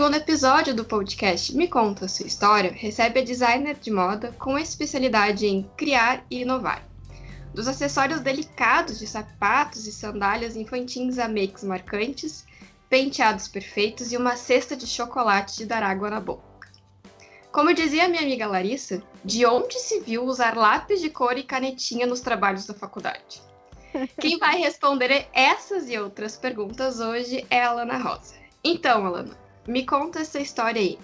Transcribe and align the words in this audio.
segundo 0.00 0.16
episódio 0.16 0.74
do 0.74 0.82
podcast 0.82 1.54
Me 1.54 1.68
Conta 1.68 2.08
Sua 2.08 2.26
História 2.26 2.72
recebe 2.72 3.20
a 3.20 3.22
designer 3.22 3.76
de 3.76 3.90
moda 3.90 4.34
com 4.38 4.58
especialidade 4.58 5.46
em 5.46 5.70
criar 5.76 6.24
e 6.30 6.40
inovar. 6.40 6.88
Dos 7.52 7.68
acessórios 7.68 8.20
delicados 8.20 8.98
de 8.98 9.06
sapatos 9.06 9.86
e 9.86 9.92
sandálias 9.92 10.56
infantis 10.56 11.18
a 11.18 11.28
makes 11.28 11.62
marcantes, 11.62 12.46
penteados 12.88 13.46
perfeitos 13.46 14.10
e 14.10 14.16
uma 14.16 14.36
cesta 14.36 14.74
de 14.74 14.86
chocolate 14.86 15.58
de 15.58 15.66
dar 15.66 15.82
água 15.82 16.08
na 16.08 16.18
boca. 16.18 16.72
Como 17.52 17.74
dizia 17.74 18.08
minha 18.08 18.22
amiga 18.22 18.46
Larissa, 18.46 19.02
de 19.22 19.44
onde 19.44 19.78
se 19.78 20.00
viu 20.00 20.24
usar 20.24 20.56
lápis 20.56 21.02
de 21.02 21.10
cor 21.10 21.36
e 21.36 21.42
canetinha 21.42 22.06
nos 22.06 22.20
trabalhos 22.20 22.64
da 22.64 22.72
faculdade? 22.72 23.42
Quem 24.18 24.38
vai 24.38 24.56
responder 24.56 25.28
essas 25.34 25.90
e 25.90 25.98
outras 25.98 26.38
perguntas 26.38 27.00
hoje 27.00 27.44
é 27.50 27.62
a 27.62 27.68
Alana 27.68 27.98
Rosa. 27.98 28.40
Então, 28.64 29.06
Alana, 29.06 29.49
me 29.70 29.86
conta 29.86 30.18
essa 30.18 30.40
história 30.40 30.80
aí. 30.80 30.98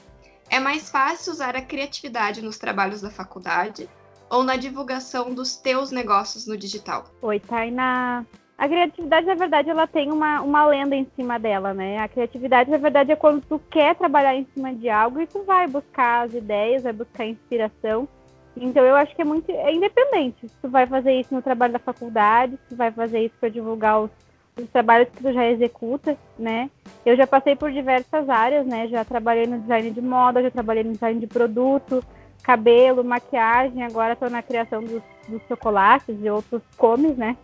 É 0.51 0.59
mais 0.59 0.91
fácil 0.91 1.33
usar 1.33 1.55
a 1.55 1.63
criatividade 1.63 2.43
nos 2.43 2.59
trabalhos 2.59 3.01
da 3.01 3.11
faculdade 3.11 3.89
ou 4.29 4.43
na 4.43 4.57
divulgação 4.57 5.33
dos 5.33 5.57
teus 5.57 5.93
negócios 5.93 6.47
no 6.49 6.57
digital? 6.57 7.05
Oi, 7.23 7.39
Tainá. 7.39 8.25
A 8.59 8.67
criatividade, 8.67 9.27
na 9.27 9.35
verdade, 9.35 9.71
ela 9.71 9.87
tem 9.87 10.11
uma, 10.11 10.41
uma 10.41 10.67
lenda 10.67 10.97
em 10.97 11.07
cima 11.15 11.39
dela, 11.39 11.73
né? 11.73 11.99
A 11.99 12.09
criatividade, 12.09 12.71
na 12.71 12.79
verdade, 12.79 13.13
é 13.13 13.17
quando 13.17 13.41
tu 13.43 13.61
quer 13.71 13.95
trabalhar 13.95 14.35
em 14.35 14.47
cima 14.53 14.75
de 14.75 14.89
algo 14.89 15.21
e 15.21 15.27
tu 15.27 15.45
vai 15.45 15.69
buscar 15.69 16.27
as 16.27 16.35
ideias, 16.35 16.83
vai 16.83 16.93
buscar 16.93 17.27
inspiração. 17.27 18.09
Então, 18.57 18.83
eu 18.83 18.97
acho 18.97 19.15
que 19.15 19.23
é 19.23 19.25
muito 19.25 19.51
é 19.51 19.73
independente. 19.73 20.49
Se 20.49 20.57
tu 20.61 20.69
vai 20.69 20.87
fazer 20.87 21.13
isso 21.21 21.33
no 21.33 21.43
trabalho 21.43 21.75
da 21.75 21.79
faculdade, 21.79 22.57
se 22.57 22.71
tu 22.71 22.77
vai 22.77 22.91
fazer 22.91 23.27
isso 23.27 23.35
para 23.39 23.51
divulgar 23.51 24.01
os, 24.01 24.11
os 24.61 24.71
trabalhos 24.71 25.09
que 25.11 25.23
tu 25.23 25.33
já 25.33 25.51
executa, 25.51 26.17
né? 26.39 26.71
Eu 27.05 27.17
já 27.17 27.27
passei 27.27 27.55
por 27.55 27.71
diversas 27.71 28.29
áreas, 28.29 28.67
né? 28.67 28.89
Já 28.89 29.05
trabalhei 29.05 29.47
no 29.47 29.61
design 29.61 29.91
de 29.91 30.01
moda, 30.01 30.43
já 30.43 30.51
trabalhei 30.51 30.83
no 30.83 30.93
design 30.93 31.21
de 31.21 31.27
produto, 31.27 32.03
cabelo, 32.43 33.05
maquiagem, 33.05 33.83
agora 33.83 34.15
estou 34.15 34.31
na 34.31 34.43
criação 34.43 34.83
dos, 34.83 35.03
dos 35.29 35.43
chocolates 35.47 36.17
e 36.23 36.31
outros 36.31 36.63
comes, 36.77 37.17
né? 37.17 37.37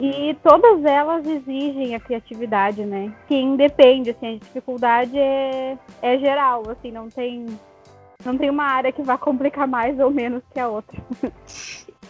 E 0.00 0.36
todas 0.42 0.84
elas 0.84 1.26
exigem 1.26 1.94
a 1.94 2.00
criatividade, 2.00 2.84
né? 2.84 3.12
Que 3.26 3.34
independe, 3.34 4.10
assim, 4.10 4.36
a 4.36 4.38
dificuldade 4.38 5.18
é, 5.18 5.76
é 6.00 6.18
geral, 6.18 6.62
assim, 6.70 6.92
não 6.92 7.10
tem, 7.10 7.46
não 8.24 8.36
tem 8.36 8.50
uma 8.50 8.64
área 8.64 8.90
que 8.90 9.02
vá 9.02 9.16
complicar 9.16 9.68
mais 9.68 9.98
ou 9.98 10.10
menos 10.10 10.42
que 10.52 10.58
a 10.58 10.68
outra. 10.68 11.00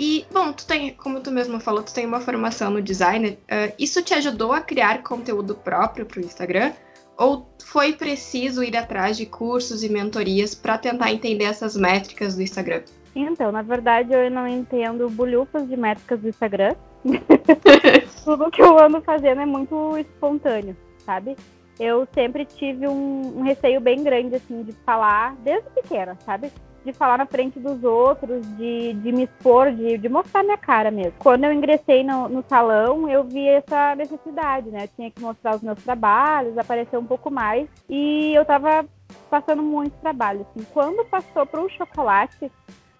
E, 0.00 0.24
bom, 0.32 0.52
tu 0.52 0.64
tem, 0.64 0.94
como 0.94 1.18
tu 1.20 1.32
mesmo 1.32 1.58
falou, 1.58 1.82
tu 1.82 1.92
tem 1.92 2.06
uma 2.06 2.20
formação 2.20 2.70
no 2.70 2.80
design. 2.80 3.30
Uh, 3.30 3.74
isso 3.76 4.00
te 4.00 4.14
ajudou 4.14 4.52
a 4.52 4.60
criar 4.60 5.02
conteúdo 5.02 5.56
próprio 5.56 6.06
para 6.06 6.20
o 6.20 6.24
Instagram? 6.24 6.72
Ou 7.16 7.52
foi 7.64 7.94
preciso 7.94 8.62
ir 8.62 8.76
atrás 8.76 9.16
de 9.16 9.26
cursos 9.26 9.82
e 9.82 9.88
mentorias 9.88 10.54
para 10.54 10.78
tentar 10.78 11.12
entender 11.12 11.46
essas 11.46 11.76
métricas 11.76 12.36
do 12.36 12.42
Instagram? 12.42 12.82
Então, 13.16 13.50
na 13.50 13.62
verdade, 13.62 14.12
eu 14.12 14.30
não 14.30 14.46
entendo 14.46 15.10
bolhufas 15.10 15.66
de 15.68 15.76
métricas 15.76 16.20
do 16.20 16.28
Instagram. 16.28 16.76
Tudo 18.24 18.52
que 18.52 18.62
eu 18.62 18.78
ando 18.78 19.00
fazendo 19.00 19.40
é 19.40 19.46
muito 19.46 19.98
espontâneo, 19.98 20.76
sabe? 21.04 21.36
Eu 21.78 22.08
sempre 22.12 22.44
tive 22.44 22.88
um, 22.88 23.38
um, 23.38 23.42
receio 23.42 23.80
bem 23.80 24.02
grande, 24.02 24.36
assim, 24.36 24.62
de 24.62 24.72
falar 24.84 25.34
desde 25.36 25.70
pequena, 25.70 26.16
sabe? 26.24 26.50
De 26.84 26.92
falar 26.92 27.18
na 27.18 27.26
frente 27.26 27.58
dos 27.60 27.84
outros, 27.84 28.44
de, 28.56 28.94
de 28.94 29.12
me 29.12 29.24
expor, 29.24 29.70
de, 29.70 29.98
de 29.98 30.08
mostrar 30.08 30.42
minha 30.42 30.56
cara 30.56 30.90
mesmo. 30.90 31.12
Quando 31.18 31.44
eu 31.44 31.52
ingressei 31.52 32.02
no, 32.02 32.28
no 32.28 32.44
salão, 32.48 33.08
eu 33.08 33.24
vi 33.24 33.46
essa 33.46 33.94
necessidade, 33.94 34.70
né? 34.70 34.84
Eu 34.84 34.88
tinha 34.96 35.10
que 35.10 35.20
mostrar 35.20 35.54
os 35.56 35.62
meus 35.62 35.82
trabalhos, 35.82 36.58
aparecer 36.58 36.96
um 36.98 37.06
pouco 37.06 37.30
mais. 37.30 37.68
E 37.88 38.32
eu 38.34 38.44
tava 38.44 38.84
passando 39.30 39.62
muito 39.62 39.92
trabalho, 40.00 40.46
assim. 40.50 40.66
Quando 40.72 41.04
passou 41.06 41.46
para 41.46 41.60
o 41.60 41.68
chocolate, 41.70 42.50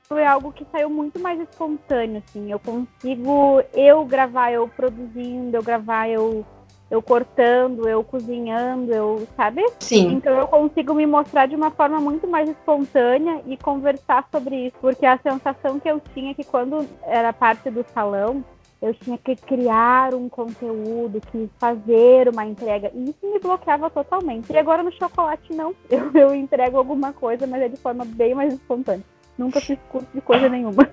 foi 0.09 0.25
algo 0.25 0.53
que 0.53 0.66
saiu 0.72 0.89
muito 0.89 1.19
mais 1.21 1.41
espontâneo, 1.41 2.22
assim. 2.27 2.50
Eu 2.50 2.59
consigo 2.59 3.62
eu 3.75 4.05
gravar 4.05 4.53
eu 4.53 4.66
produzindo, 4.69 5.56
eu 5.56 5.62
gravar 5.62 6.09
eu 6.09 6.45
eu 6.91 7.03
cortando, 7.03 7.88
eu 7.88 8.03
cozinhando, 8.03 8.93
eu, 8.93 9.26
sabe? 9.37 9.65
Sim. 9.81 10.12
Então 10.12 10.37
eu 10.37 10.47
consigo 10.47 10.94
me 10.94 11.06
mostrar 11.06 11.47
de 11.47 11.54
uma 11.54 11.71
forma 11.71 12.00
muito 12.00 12.26
mais 12.26 12.49
espontânea 12.49 13.43
e 13.47 13.56
conversar 13.56 14.26
sobre 14.32 14.66
isso, 14.66 14.76
porque 14.81 15.04
a 15.04 15.19
sensação 15.19 15.78
que 15.78 15.88
eu 15.88 16.00
tinha 16.15 16.31
é 16.31 16.34
que 16.34 16.44
quando 16.44 16.87
era 17.03 17.32
parte 17.32 17.71
do 17.71 17.84
salão, 17.93 18.43
eu 18.81 18.94
tinha 18.94 19.19
que 19.19 19.34
criar 19.34 20.15
um 20.15 20.28
conteúdo, 20.28 21.21
que 21.32 21.50
fazer 21.59 22.28
uma 22.28 22.47
entrega. 22.47 22.91
E 22.94 23.10
isso 23.10 23.19
me 23.22 23.38
bloqueava 23.41 23.91
totalmente. 23.91 24.53
E 24.53 24.56
agora 24.56 24.82
no 24.82 24.93
chocolate 24.93 25.53
não. 25.53 25.75
Eu, 25.91 26.10
eu 26.15 26.34
entrego 26.34 26.78
alguma 26.78 27.12
coisa, 27.12 27.47
mas 27.47 27.62
é 27.62 27.69
de 27.69 27.77
forma 27.77 28.04
bem 28.04 28.34
mais 28.34 28.54
espontânea. 28.54 29.04
Nunca 29.38 29.60
fiz 29.60 29.78
curso 29.88 30.09
de 30.12 30.21
coisa 30.21 30.49
nenhuma. 30.49 30.88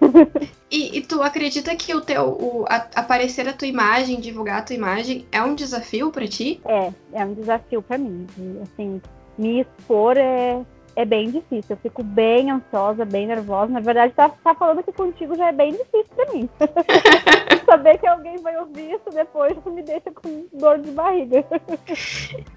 E, 0.72 0.97
e 0.97 1.01
tu 1.01 1.22
acredita 1.22 1.73
que 1.75 1.95
o 1.95 2.01
teu 2.01 2.23
o, 2.28 2.66
a, 2.67 2.88
aparecer 2.95 3.47
a 3.47 3.53
tua 3.53 3.67
imagem, 3.67 4.19
divulgar 4.19 4.59
a 4.59 4.61
tua 4.61 4.75
imagem 4.75 5.25
é 5.31 5.41
um 5.41 5.56
desafio 5.56 6.11
para 6.11 6.28
ti? 6.28 6.59
É, 6.66 6.91
é 7.13 7.23
um 7.23 7.34
desafio 7.34 7.81
para 7.81 7.97
mim. 7.97 8.28
Assim, 8.63 9.01
me 9.38 9.61
expor 9.61 10.17
é, 10.17 10.59
é 10.95 11.05
bem 11.05 11.29
difícil. 11.29 11.75
Eu 11.75 11.78
fico 11.78 12.03
bem 12.03 12.51
ansiosa, 12.51 13.05
bem 13.05 13.28
nervosa. 13.28 13.72
Na 13.72 13.79
verdade, 13.79 14.13
tá, 14.13 14.28
tá 14.28 14.55
falando 14.55 14.79
aqui 14.79 14.91
contigo 14.91 15.35
já 15.35 15.47
é 15.47 15.51
bem 15.51 15.72
difícil 15.72 16.11
para 16.16 16.34
mim. 16.34 16.50
Saber 17.66 17.97
que 17.97 18.07
alguém 18.07 18.38
vai 18.38 18.57
ouvir 18.57 18.91
isso 18.91 19.09
depois 19.13 19.55
me 19.66 19.81
deixa 19.81 20.11
com 20.11 20.45
dor 20.51 20.79
de 20.79 20.91
barriga. 20.91 21.45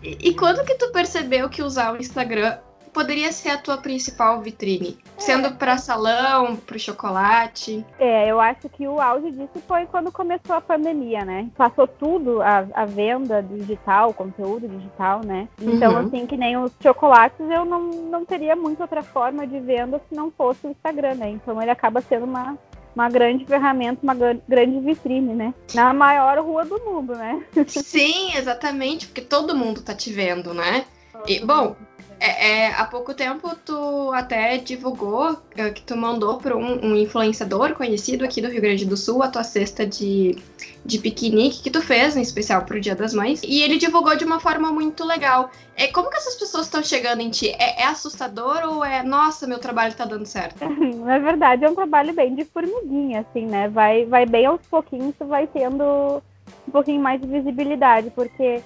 E, 0.03 0.29
e 0.29 0.35
quando 0.35 0.65
que 0.65 0.75
tu 0.75 0.91
percebeu 0.91 1.49
que 1.49 1.63
usar 1.63 1.93
o 1.93 1.99
Instagram 1.99 2.59
poderia 2.89 3.33
ser 3.33 3.51
a 3.51 3.59
tua 3.59 3.77
principal 3.79 4.41
vitrine? 4.41 4.99
É. 5.17 5.21
Sendo 5.21 5.53
para 5.53 5.79
salão, 5.79 6.57
para 6.57 6.79
chocolate? 6.79 7.85
É, 7.99 8.31
eu 8.31 8.41
acho 8.41 8.69
que 8.69 8.87
o 8.87 9.01
auge 9.01 9.31
disso 9.31 9.63
foi 9.67 9.87
quando 9.87 10.11
começou 10.11 10.57
a 10.57 10.61
pandemia, 10.61 11.25
né? 11.25 11.49
Passou 11.57 11.87
tudo 11.87 12.43
a, 12.43 12.67
a 12.75 12.85
venda 12.85 13.43
digital, 13.43 14.13
conteúdo 14.13 14.69
digital, 14.69 15.21
né? 15.25 15.49
Então, 15.61 15.93
uhum. 15.93 15.99
assim, 16.07 16.27
que 16.27 16.37
nem 16.37 16.57
os 16.57 16.73
chocolates, 16.81 17.39
eu 17.41 17.65
não, 17.65 17.83
não 17.83 18.25
teria 18.25 18.57
muita 18.57 18.85
outra 18.85 19.03
forma 19.03 19.47
de 19.47 19.59
venda 19.61 20.01
se 20.09 20.15
não 20.15 20.31
fosse 20.31 20.67
o 20.67 20.71
Instagram, 20.71 21.15
né? 21.15 21.31
Então, 21.31 21.61
ele 21.61 21.71
acaba 21.71 22.01
sendo 22.01 22.25
uma, 22.25 22.57
uma 22.95 23.09
grande 23.09 23.45
ferramenta, 23.45 24.01
uma 24.03 24.15
grande 24.15 24.81
vitrine, 24.81 25.35
né? 25.35 25.55
Na 25.75 25.93
maior 25.93 26.39
rua 26.39 26.65
do 26.65 26.79
mundo, 26.81 27.15
né? 27.15 27.45
Sim, 27.67 28.37
exatamente, 28.37 29.07
porque 29.07 29.21
todo 29.21 29.57
mundo 29.57 29.83
tá 29.83 29.95
te 29.95 30.13
vendo, 30.13 30.53
né? 30.53 30.85
E, 31.27 31.45
bom, 31.45 31.77
é, 32.21 32.49
é, 32.49 32.75
há 32.75 32.85
pouco 32.85 33.15
tempo 33.15 33.55
tu 33.65 34.13
até 34.13 34.59
divulgou 34.59 35.37
é, 35.57 35.71
que 35.71 35.83
tu 35.83 35.97
mandou 35.97 36.39
para 36.39 36.57
um, 36.57 36.87
um, 36.87 36.97
influenciador 36.97 37.75
conhecido 37.75 38.25
aqui 38.25 38.41
do 38.41 38.49
Rio 38.49 38.61
Grande 38.61 38.85
do 38.85 38.97
Sul 38.97 39.23
a 39.23 39.29
tua 39.29 39.45
cesta 39.45 39.87
de, 39.87 40.37
de 40.85 40.99
piquenique 40.99 41.63
que 41.63 41.71
tu 41.71 41.81
fez, 41.81 42.17
em 42.17 42.21
especial 42.21 42.63
para 42.63 42.77
o 42.77 42.81
Dia 42.81 42.97
das 42.97 43.15
Mães. 43.15 43.43
E 43.45 43.63
ele 43.63 43.79
divulgou 43.79 44.17
de 44.17 44.25
uma 44.25 44.41
forma 44.41 44.73
muito 44.73 45.05
legal. 45.05 45.51
É, 45.77 45.87
como 45.89 46.11
que 46.11 46.17
essas 46.17 46.35
pessoas 46.35 46.67
estão 46.67 46.83
chegando 46.83 47.21
em 47.21 47.31
ti? 47.31 47.51
É, 47.51 47.83
é, 47.83 47.87
assustador 47.87 48.63
ou 48.65 48.85
é, 48.85 49.05
nossa, 49.05 49.47
meu 49.47 49.61
trabalho 49.61 49.93
está 49.93 50.05
dando 50.05 50.27
certo? 50.27 50.65
Na 50.69 51.19
verdade, 51.21 51.65
é 51.65 51.71
um 51.71 51.75
trabalho 51.75 52.13
bem 52.13 52.35
de 52.35 52.45
formiguinha, 52.45 53.21
assim, 53.21 53.47
né? 53.47 53.69
Vai, 53.69 54.05
vai 54.07 54.27
bem 54.27 54.47
aos 54.47 54.61
pouquinhos, 54.63 55.15
tu 55.17 55.25
vai 55.25 55.47
tendo 55.47 56.21
um 56.67 56.71
pouquinho 56.73 57.01
mais 57.01 57.21
de 57.21 57.29
visibilidade, 57.29 58.11
porque 58.11 58.61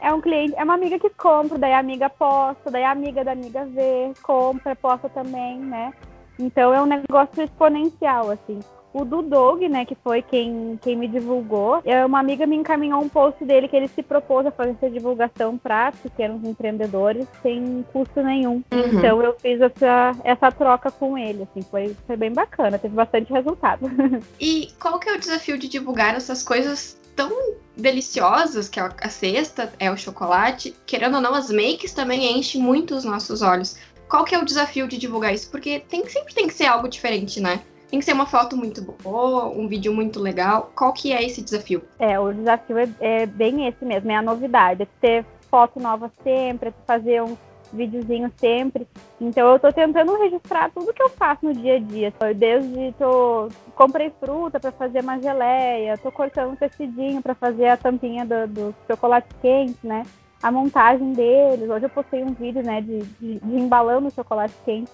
é 0.00 0.12
um 0.12 0.20
cliente, 0.20 0.54
é 0.56 0.64
uma 0.64 0.74
amiga 0.74 0.98
que 0.98 1.10
compra, 1.10 1.58
daí 1.58 1.72
a 1.72 1.78
amiga 1.78 2.08
posta, 2.08 2.70
daí 2.70 2.84
a 2.84 2.90
amiga 2.90 3.24
da 3.24 3.32
amiga 3.32 3.64
vê, 3.66 4.12
compra, 4.22 4.76
posta 4.76 5.08
também, 5.08 5.58
né? 5.58 5.92
Então 6.38 6.72
é 6.72 6.80
um 6.80 6.86
negócio 6.86 7.42
exponencial, 7.42 8.30
assim. 8.30 8.60
O 8.92 9.04
do 9.04 9.20
Doug, 9.20 9.60
né, 9.64 9.84
que 9.84 9.94
foi 9.94 10.22
quem, 10.22 10.78
quem 10.80 10.96
me 10.96 11.06
divulgou, 11.06 11.82
é 11.84 12.02
uma 12.06 12.18
amiga 12.18 12.46
me 12.46 12.56
encaminhou 12.56 13.02
um 13.02 13.10
post 13.10 13.44
dele 13.44 13.68
que 13.68 13.76
ele 13.76 13.88
se 13.88 14.02
propôs 14.02 14.46
a 14.46 14.50
fazer 14.50 14.70
essa 14.70 14.88
divulgação 14.88 15.58
para 15.58 15.92
pequenos 15.92 16.42
empreendedores 16.42 17.26
sem 17.42 17.84
custo 17.92 18.22
nenhum. 18.22 18.62
Uhum. 18.72 18.86
Então 18.94 19.22
eu 19.22 19.36
fiz 19.38 19.60
essa, 19.60 20.12
essa 20.24 20.50
troca 20.50 20.90
com 20.90 21.18
ele, 21.18 21.42
assim, 21.42 21.60
foi, 21.60 21.94
foi 22.06 22.16
bem 22.16 22.32
bacana, 22.32 22.78
teve 22.78 22.94
bastante 22.94 23.30
resultado. 23.30 23.86
E 24.40 24.68
qual 24.80 24.98
que 24.98 25.08
é 25.08 25.14
o 25.14 25.18
desafio 25.18 25.58
de 25.58 25.68
divulgar 25.68 26.14
essas 26.14 26.42
coisas 26.42 26.98
tão 27.16 27.56
deliciosas, 27.76 28.68
que 28.68 28.78
é 28.78 28.88
a 29.00 29.08
cesta, 29.08 29.72
é 29.80 29.90
o 29.90 29.96
chocolate. 29.96 30.76
Querendo 30.86 31.16
ou 31.16 31.20
não, 31.20 31.34
as 31.34 31.50
makes 31.50 31.92
também 31.92 32.38
enchem 32.38 32.60
muito 32.60 32.94
os 32.94 33.04
nossos 33.04 33.42
olhos. 33.42 33.76
Qual 34.08 34.24
que 34.24 34.34
é 34.34 34.38
o 34.38 34.44
desafio 34.44 34.86
de 34.86 34.98
divulgar 34.98 35.34
isso? 35.34 35.50
Porque 35.50 35.80
tem, 35.80 36.06
sempre 36.08 36.34
tem 36.34 36.46
que 36.46 36.54
ser 36.54 36.66
algo 36.66 36.88
diferente, 36.88 37.40
né? 37.40 37.60
Tem 37.90 37.98
que 37.98 38.04
ser 38.04 38.12
uma 38.12 38.26
foto 38.26 38.56
muito 38.56 38.82
boa, 38.82 39.46
um 39.46 39.66
vídeo 39.66 39.92
muito 39.92 40.20
legal. 40.20 40.72
Qual 40.76 40.92
que 40.92 41.12
é 41.12 41.24
esse 41.24 41.42
desafio? 41.42 41.82
É, 41.98 42.18
o 42.18 42.32
desafio 42.32 42.78
é, 42.78 42.88
é 43.00 43.26
bem 43.26 43.66
esse 43.66 43.84
mesmo, 43.84 44.10
é 44.10 44.16
a 44.16 44.22
novidade. 44.22 44.82
É 44.82 44.86
ter 45.00 45.24
foto 45.50 45.80
nova 45.80 46.10
sempre, 46.22 46.68
é 46.70 46.72
fazer 46.86 47.22
um 47.22 47.36
videozinho 47.72 48.30
sempre. 48.36 48.86
Então 49.20 49.50
eu 49.50 49.58
tô 49.58 49.72
tentando 49.72 50.16
registrar 50.16 50.70
tudo 50.70 50.92
que 50.92 51.02
eu 51.02 51.08
faço 51.10 51.44
no 51.44 51.52
dia 51.52 51.76
a 51.76 51.78
dia. 51.78 52.12
Desde 52.34 52.92
tô 52.98 53.48
comprei 53.74 54.10
fruta 54.20 54.58
para 54.58 54.72
fazer 54.72 55.00
uma 55.00 55.20
geleia, 55.20 55.98
tô 55.98 56.10
cortando 56.10 56.52
um 56.52 56.56
tecidinho 56.56 57.22
para 57.22 57.34
fazer 57.34 57.68
a 57.68 57.76
tampinha 57.76 58.24
do, 58.24 58.46
do 58.46 58.74
chocolate 58.86 59.28
quente, 59.40 59.78
né? 59.86 60.02
a 60.42 60.50
montagem 60.50 61.12
deles. 61.12 61.68
Hoje 61.68 61.86
eu 61.86 61.90
postei 61.90 62.22
um 62.22 62.32
vídeo, 62.32 62.62
né, 62.62 62.80
de, 62.80 63.02
de, 63.02 63.38
de 63.40 63.56
embalando 63.56 64.08
o 64.08 64.12
chocolate 64.12 64.54
quente. 64.64 64.90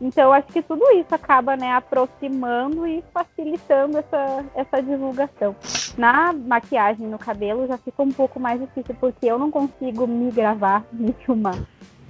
Então, 0.00 0.32
acho 0.32 0.46
que 0.48 0.62
tudo 0.62 0.84
isso 0.92 1.12
acaba 1.12 1.56
né, 1.56 1.72
aproximando 1.72 2.86
e 2.86 3.02
facilitando 3.12 3.98
essa, 3.98 4.44
essa 4.54 4.80
divulgação. 4.80 5.56
Na 5.96 6.32
maquiagem 6.32 7.06
no 7.08 7.18
cabelo 7.18 7.66
já 7.66 7.76
fica 7.78 8.02
um 8.02 8.12
pouco 8.12 8.38
mais 8.38 8.60
difícil, 8.60 8.94
porque 9.00 9.26
eu 9.26 9.38
não 9.38 9.50
consigo 9.50 10.06
me 10.06 10.30
gravar, 10.30 10.84
me 10.92 11.12
filmar. 11.12 11.58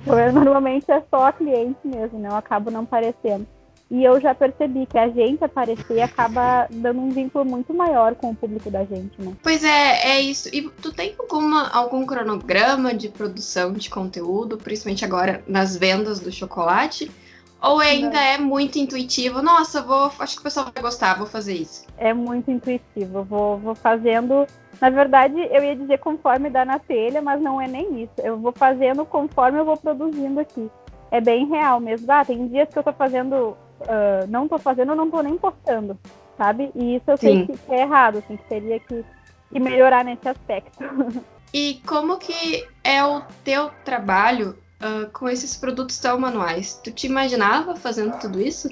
Normalmente 0.33 0.91
é 0.91 1.03
só 1.11 1.27
a 1.27 1.33
cliente 1.33 1.79
mesmo, 1.85 2.19
né? 2.19 2.29
Eu 2.29 2.37
acabo 2.37 2.71
não 2.71 2.83
aparecendo. 2.83 3.47
E 3.91 4.05
eu 4.05 4.21
já 4.21 4.35
percebi 4.35 4.85
que 4.85 4.99
a 4.99 5.09
gente 5.09 5.43
aparecer 5.43 6.03
acaba 6.03 6.67
dando 6.71 7.01
um 7.01 7.09
vínculo 7.09 7.45
muito 7.45 7.73
maior 7.73 8.15
com 8.15 8.31
o 8.31 8.35
público 8.35 8.71
da 8.71 8.85
gente, 8.85 9.21
né? 9.21 9.33
Pois 9.43 9.65
é, 9.65 10.11
é 10.11 10.21
isso. 10.21 10.51
E 10.55 10.69
tu 10.83 10.93
tem 10.93 11.15
alguma, 11.19 11.71
algum 11.71 12.05
cronograma 12.05 12.93
de 12.93 13.09
produção 13.09 13.73
de 13.73 13.89
conteúdo, 13.89 14.59
principalmente 14.59 15.07
agora 15.07 15.43
nas 15.49 15.75
vendas 15.75 16.21
do 16.21 16.31
chocolate? 16.31 17.11
Ou 17.63 17.81
ainda 17.81 18.11
Não. 18.11 18.21
é 18.21 18.39
muito 18.39 18.79
intuitivo? 18.79 19.43
Nossa, 19.43 19.83
vou, 19.83 20.13
acho 20.19 20.35
que 20.35 20.41
o 20.41 20.45
pessoal 20.45 20.71
vai 20.73 20.83
gostar, 20.83 21.15
vou 21.15 21.27
fazer 21.27 21.55
isso. 21.55 21.85
É 21.97 22.13
muito 22.13 22.51
intuitivo. 22.51 23.25
Vou, 23.25 23.57
vou 23.59 23.75
fazendo. 23.75 24.47
Na 24.81 24.91
verdade, 24.91 25.41
eu 25.51 25.63
ia 25.63 25.75
dizer 25.75 25.99
conforme 25.99 26.51
dá 26.51 26.65
na 26.65 26.79
telha, 26.79 27.21
mas 27.21 27.41
não 27.41 27.61
é 27.61 27.67
nem 27.67 28.03
isso. 28.03 28.13
Eu 28.19 28.39
vou 28.39 28.53
fazendo 28.53 29.05
conforme 29.05 29.59
eu 29.59 29.65
vou 29.65 29.77
produzindo 29.77 30.39
aqui. 30.41 30.71
É 31.11 31.21
bem 31.21 31.47
real 31.47 31.81
mesmo. 31.81 32.11
Ah, 32.11 32.25
tem 32.25 32.47
dias 32.49 32.69
que 32.69 32.79
eu 32.79 32.83
tô 32.83 32.93
fazendo, 32.93 33.57
uh, 33.81 34.27
não 34.29 34.47
tô 34.47 34.59
fazendo, 34.59 34.93
eu 34.93 34.97
não 34.97 35.11
tô 35.11 35.21
nem 35.21 35.37
postando, 35.37 35.99
sabe? 36.37 36.71
E 36.75 36.97
isso 36.97 37.11
eu 37.11 37.17
Sim. 37.17 37.47
sei 37.47 37.57
que 37.57 37.73
é 37.73 37.81
errado, 37.81 38.19
assim, 38.19 38.37
que 38.37 38.45
teria 38.45 38.79
que, 38.79 39.05
que 39.51 39.59
melhorar 39.59 40.05
nesse 40.05 40.29
aspecto. 40.29 40.79
E 41.53 41.81
como 41.87 42.19
que 42.19 42.69
é 42.85 43.03
o 43.03 43.23
teu 43.43 43.71
trabalho 43.83 44.59
uh, 44.83 45.11
com 45.13 45.29
esses 45.29 45.57
produtos 45.57 45.99
tão 45.99 46.19
manuais. 46.19 46.81
Tu 46.83 46.91
te 46.91 47.07
imaginava 47.07 47.75
fazendo 47.77 48.19
tudo 48.19 48.41
isso? 48.41 48.69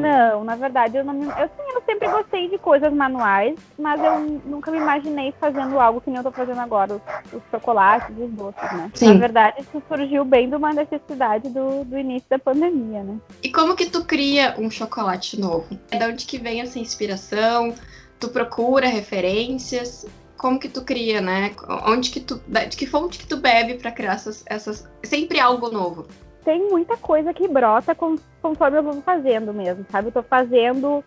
Não, 0.00 0.44
na 0.44 0.56
verdade 0.56 0.96
eu 0.96 1.04
não 1.04 1.14
me... 1.14 1.26
eu, 1.26 1.48
sim, 1.48 1.72
eu 1.74 1.82
sempre 1.84 2.08
gostei 2.08 2.48
de 2.48 2.58
coisas 2.58 2.92
manuais, 2.92 3.56
mas 3.78 4.02
eu 4.02 4.20
nunca 4.44 4.70
me 4.70 4.78
imaginei 4.78 5.32
fazendo 5.40 5.78
algo 5.78 6.00
que 6.00 6.10
nem 6.10 6.18
eu 6.18 6.22
tô 6.22 6.30
fazendo 6.30 6.60
agora, 6.60 6.94
os, 6.94 7.02
os 7.32 7.42
chocolates 7.50 8.16
os 8.16 8.30
doces, 8.30 8.72
né? 8.72 8.90
Sim. 8.94 9.14
Na 9.14 9.20
verdade, 9.20 9.60
isso 9.60 9.82
surgiu 9.88 10.24
bem 10.24 10.48
de 10.48 10.56
uma 10.56 10.72
necessidade 10.72 11.48
do, 11.48 11.84
do 11.84 11.98
início 11.98 12.28
da 12.28 12.38
pandemia, 12.38 13.02
né? 13.02 13.18
E 13.42 13.50
como 13.50 13.76
que 13.76 13.86
tu 13.86 14.04
cria 14.04 14.54
um 14.58 14.70
chocolate 14.70 15.40
novo? 15.40 15.78
É 15.90 15.98
de 15.98 16.04
onde 16.04 16.26
que 16.26 16.38
vem 16.38 16.60
essa 16.60 16.78
inspiração? 16.78 17.74
Tu 18.18 18.28
procura 18.28 18.86
referências? 18.86 20.06
como 20.42 20.58
que 20.58 20.68
tu 20.68 20.82
cria, 20.82 21.20
né? 21.20 21.54
Onde 21.86 22.10
que 22.10 22.18
tu, 22.18 22.42
de 22.48 22.76
que 22.76 22.84
fonte 22.84 23.16
que 23.16 23.26
tu 23.26 23.36
bebe 23.36 23.74
para 23.74 23.92
criar 23.92 24.14
essas, 24.14 24.42
essas, 24.44 24.90
sempre 25.04 25.38
algo 25.38 25.70
novo? 25.70 26.08
Tem 26.44 26.68
muita 26.68 26.96
coisa 26.96 27.32
que 27.32 27.46
brota 27.46 27.94
conforme 27.94 28.78
eu 28.78 28.82
vou 28.82 28.94
fazendo 29.02 29.54
mesmo, 29.54 29.84
sabe? 29.90 30.08
Eu 30.08 30.12
tô 30.12 30.22
fazendo 30.22 31.04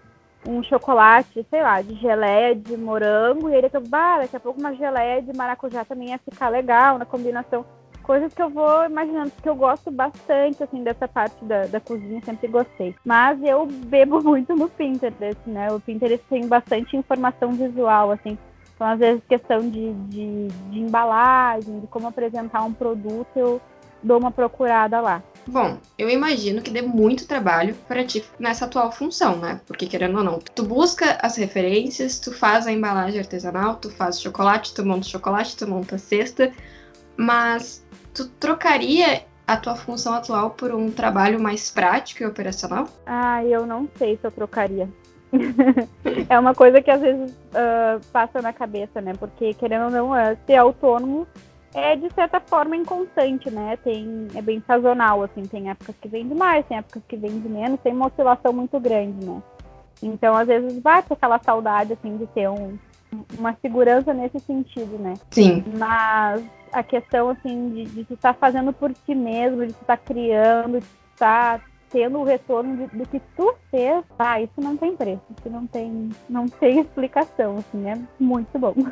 um 0.47 0.63
chocolate, 0.63 1.45
sei 1.49 1.61
lá, 1.61 1.81
de 1.81 1.95
geleia 1.95 2.55
de 2.55 2.77
morango, 2.77 3.49
e 3.49 3.55
ele 3.55 3.69
que 3.69 3.79
bah, 3.79 4.19
daqui 4.19 4.35
a 4.35 4.39
pouco 4.39 4.59
uma 4.59 4.73
geleia 4.75 5.21
de 5.21 5.35
maracujá 5.35 5.83
também 5.83 6.09
ia 6.09 6.19
ficar 6.19 6.49
legal 6.49 6.97
na 6.97 7.05
combinação. 7.05 7.65
Coisas 8.03 8.31
que 8.33 8.41
eu 8.41 8.51
vou 8.51 8.85
imaginando, 8.85 9.31
que 9.41 9.49
eu 9.49 9.55
gosto 9.55 9.89
bastante, 9.89 10.63
assim, 10.63 10.83
dessa 10.83 11.07
parte 11.07 11.43
da, 11.43 11.65
da 11.65 11.79
cozinha, 11.79 12.21
sempre 12.23 12.47
gostei. 12.47 12.95
Mas 13.03 13.41
eu 13.43 13.65
bebo 13.65 14.21
muito 14.23 14.55
no 14.55 14.69
Pinterest, 14.69 15.41
né? 15.47 15.71
O 15.71 15.79
Pinterest 15.79 16.23
tem 16.29 16.47
bastante 16.47 16.95
informação 16.95 17.51
visual, 17.53 18.11
assim. 18.11 18.37
Então, 18.75 18.85
às 18.85 18.99
vezes, 18.99 19.23
questão 19.27 19.61
de, 19.61 19.93
de, 19.93 20.47
de 20.47 20.79
embalagem, 20.79 21.79
de 21.79 21.87
como 21.87 22.07
apresentar 22.07 22.61
um 22.63 22.73
produto, 22.73 23.27
eu 23.35 23.59
dou 24.05 24.19
uma 24.19 24.31
procurada 24.31 25.01
lá. 25.01 25.23
Bom, 25.47 25.77
eu 25.97 26.09
imagino 26.09 26.61
que 26.61 26.71
dê 26.71 26.81
muito 26.81 27.27
trabalho 27.27 27.75
para 27.87 28.03
ti 28.03 28.23
nessa 28.39 28.65
atual 28.65 28.91
função, 28.91 29.37
né? 29.37 29.61
Porque 29.67 29.85
querendo 29.85 30.17
ou 30.17 30.23
não, 30.23 30.39
tu 30.39 30.63
busca 30.63 31.17
as 31.21 31.37
referências, 31.37 32.19
tu 32.19 32.31
faz 32.31 32.65
a 32.65 32.71
embalagem 32.71 33.19
artesanal, 33.19 33.75
tu 33.75 33.89
faz 33.91 34.19
chocolate, 34.19 34.73
tu 34.73 34.85
monta 34.85 35.07
chocolate, 35.07 35.55
tu 35.55 35.67
monta 35.67 35.97
cesta, 35.97 36.51
mas 37.15 37.85
tu 38.13 38.27
trocaria 38.27 39.23
a 39.45 39.55
tua 39.55 39.75
função 39.75 40.13
atual 40.13 40.51
por 40.51 40.73
um 40.73 40.89
trabalho 40.89 41.39
mais 41.39 41.69
prático 41.69 42.23
e 42.23 42.25
operacional? 42.25 42.87
Ah, 43.05 43.43
eu 43.45 43.67
não 43.67 43.87
sei 43.97 44.17
se 44.17 44.25
eu 44.25 44.31
trocaria. 44.31 44.89
é 46.27 46.39
uma 46.39 46.55
coisa 46.55 46.81
que 46.81 46.89
às 46.89 47.01
vezes 47.01 47.31
uh, 47.31 48.03
passa 48.11 48.41
na 48.41 48.51
cabeça, 48.51 48.99
né? 48.99 49.13
Porque, 49.19 49.53
querendo 49.53 49.85
ou 49.85 49.91
não, 49.91 50.11
uh, 50.11 50.35
ser 50.47 50.55
autônomo 50.55 51.27
é 51.75 51.95
de 51.95 52.09
certa 52.13 52.39
forma 52.39 52.75
inconstante, 52.75 53.51
né? 53.51 53.77
Tem, 53.83 54.27
é 54.33 54.41
bem 54.41 54.63
sazonal, 54.65 55.21
assim, 55.21 55.43
tem 55.43 55.69
épocas 55.69 55.93
que 56.01 56.07
vende 56.07 56.33
mais, 56.33 56.65
tem 56.65 56.77
épocas 56.77 57.03
que 57.05 57.17
vende 57.17 57.49
menos, 57.49 57.79
tem 57.81 57.91
uma 57.91 58.07
oscilação 58.07 58.53
muito 58.53 58.79
grande, 58.79 59.25
né? 59.25 59.43
Então, 60.01 60.35
às 60.35 60.47
vezes, 60.47 60.79
bate 60.79 61.11
aquela 61.11 61.37
saudade, 61.39 61.93
assim, 61.93 62.15
de 62.15 62.27
ter 62.27 62.49
um, 62.49 62.77
uma 63.37 63.53
segurança 63.61 64.13
nesse 64.13 64.39
sentido, 64.39 64.97
né? 64.97 65.15
Sim. 65.31 65.65
Mas 65.77 66.45
a 66.71 66.81
questão, 66.81 67.29
assim, 67.29 67.69
de, 67.69 67.85
de 67.85 68.01
estar 68.01 68.33
tá 68.33 68.33
fazendo 68.33 68.71
por 68.71 68.93
ti 68.93 69.13
mesmo, 69.13 69.65
de 69.65 69.73
tu 69.73 69.81
estar 69.81 69.97
tá 69.97 70.03
criando, 70.03 70.79
de 70.79 70.85
tu 70.85 71.13
estar 71.13 71.61
tendo 71.95 72.19
o 72.19 72.25
retorno 72.25 72.75
de, 72.75 72.97
do 72.97 73.07
que 73.07 73.21
tu 73.37 73.55
fez, 73.71 74.03
ah, 74.19 74.41
isso 74.41 74.51
não 74.57 74.75
tem 74.75 74.97
preço, 74.97 75.21
isso 75.39 75.49
não 75.49 75.65
tem, 75.65 76.09
não 76.29 76.45
tem 76.45 76.81
explicação, 76.83 77.59
assim, 77.59 77.89
é 77.89 77.97
muito 78.19 78.59
bom. 78.59 78.75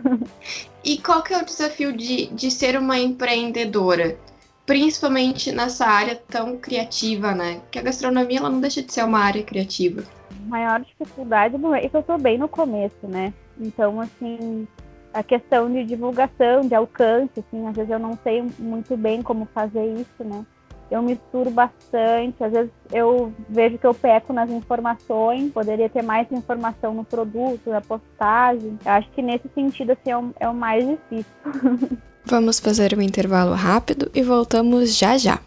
E 0.85 0.97
qual 0.97 1.23
que 1.23 1.33
é 1.33 1.37
o 1.37 1.45
desafio 1.45 1.95
de, 1.95 2.27
de 2.27 2.51
ser 2.51 2.77
uma 2.77 2.99
empreendedora? 2.99 4.17
Principalmente 4.65 5.49
nessa 5.49 5.85
área 5.85 6.21
tão 6.27 6.57
criativa, 6.57 7.33
né? 7.33 7.61
Que 7.71 7.79
a 7.79 7.81
gastronomia 7.81 8.39
ela 8.39 8.49
não 8.49 8.59
deixa 8.59 8.81
de 8.81 8.91
ser 8.91 9.05
uma 9.05 9.19
área 9.19 9.41
criativa. 9.43 10.03
A 10.45 10.49
maior 10.49 10.81
dificuldade 10.81 11.55
é 11.81 11.87
que 11.87 11.95
eu 11.95 12.03
tô 12.03 12.17
bem 12.17 12.37
no 12.37 12.49
começo, 12.49 13.07
né? 13.07 13.33
Então, 13.57 14.01
assim, 14.01 14.67
a 15.13 15.23
questão 15.23 15.71
de 15.71 15.85
divulgação, 15.85 16.67
de 16.67 16.75
alcance, 16.75 17.39
assim, 17.39 17.65
às 17.65 17.75
vezes 17.75 17.91
eu 17.91 17.99
não 17.99 18.19
sei 18.21 18.43
muito 18.59 18.97
bem 18.97 19.21
como 19.21 19.47
fazer 19.53 19.85
isso, 19.85 20.21
né? 20.23 20.45
Eu 20.89 21.01
misturo 21.01 21.49
bastante. 21.49 22.43
Às 22.43 22.51
vezes 22.51 22.71
eu 22.91 23.33
vejo 23.49 23.77
que 23.77 23.87
eu 23.87 23.93
peco 23.93 24.33
nas 24.33 24.49
informações, 24.49 25.51
poderia 25.51 25.89
ter 25.89 26.01
mais 26.01 26.31
informação 26.31 26.93
no 26.93 27.03
produto, 27.03 27.69
na 27.69 27.81
postagem. 27.81 28.77
Eu 28.85 28.91
acho 28.91 29.09
que 29.11 29.21
nesse 29.21 29.49
sentido 29.53 29.91
assim, 29.91 30.11
é, 30.11 30.17
o, 30.17 30.33
é 30.39 30.49
o 30.49 30.53
mais 30.53 30.85
difícil. 30.87 31.31
Vamos 32.25 32.59
fazer 32.59 32.97
um 32.97 33.01
intervalo 33.01 33.53
rápido 33.53 34.09
e 34.13 34.21
voltamos 34.21 34.97
já 34.97 35.17
já. 35.17 35.39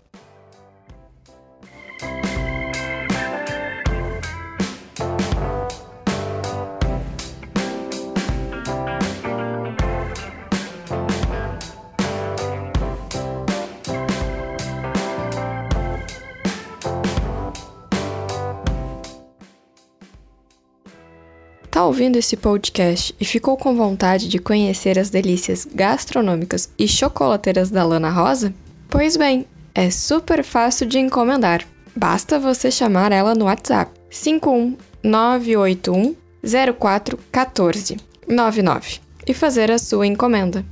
Ouvindo 21.87 22.17
esse 22.17 22.37
podcast 22.37 23.15
e 23.21 23.25
ficou 23.25 23.57
com 23.57 23.77
vontade 23.77 24.29
de 24.29 24.39
conhecer 24.39 24.99
as 24.99 25.09
delícias 25.09 25.67
gastronômicas 25.73 26.69
e 26.77 26.89
chocolateiras 26.89 27.71
da 27.71 27.85
Lana 27.85 28.11
Rosa? 28.11 28.53
Pois 28.89 29.17
bem, 29.17 29.47
é 29.75 29.91
super 29.91 30.43
fácil 30.43 30.87
de 30.87 30.99
encomendar. 30.99 31.65
Basta 31.95 32.39
você 32.39 32.71
chamar 32.71 33.13
ela 33.13 33.35
no 33.35 33.45
WhatsApp 33.45 33.93
51981 34.11 36.17
0414 36.43 37.97
99 38.29 39.01
e 39.27 39.33
fazer 39.33 39.71
a 39.71 39.79
sua 39.79 40.07
encomenda. 40.07 40.65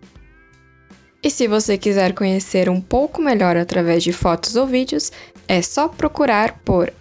E 1.22 1.30
se 1.30 1.46
você 1.46 1.78
quiser 1.78 2.12
conhecer 2.12 2.68
um 2.68 2.80
pouco 2.80 3.22
melhor 3.22 3.56
através 3.56 4.02
de 4.02 4.12
fotos 4.12 4.56
ou 4.56 4.66
vídeos, 4.66 5.10
é 5.46 5.62
só 5.62 5.88
procurar 5.88 6.60
por 6.64 6.92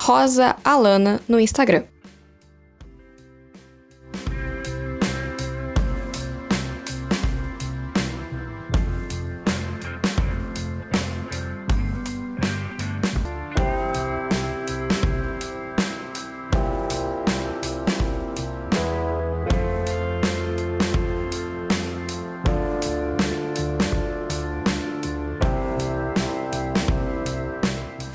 rosaalana 0.00 1.20
no 1.26 1.40
Instagram. 1.40 1.84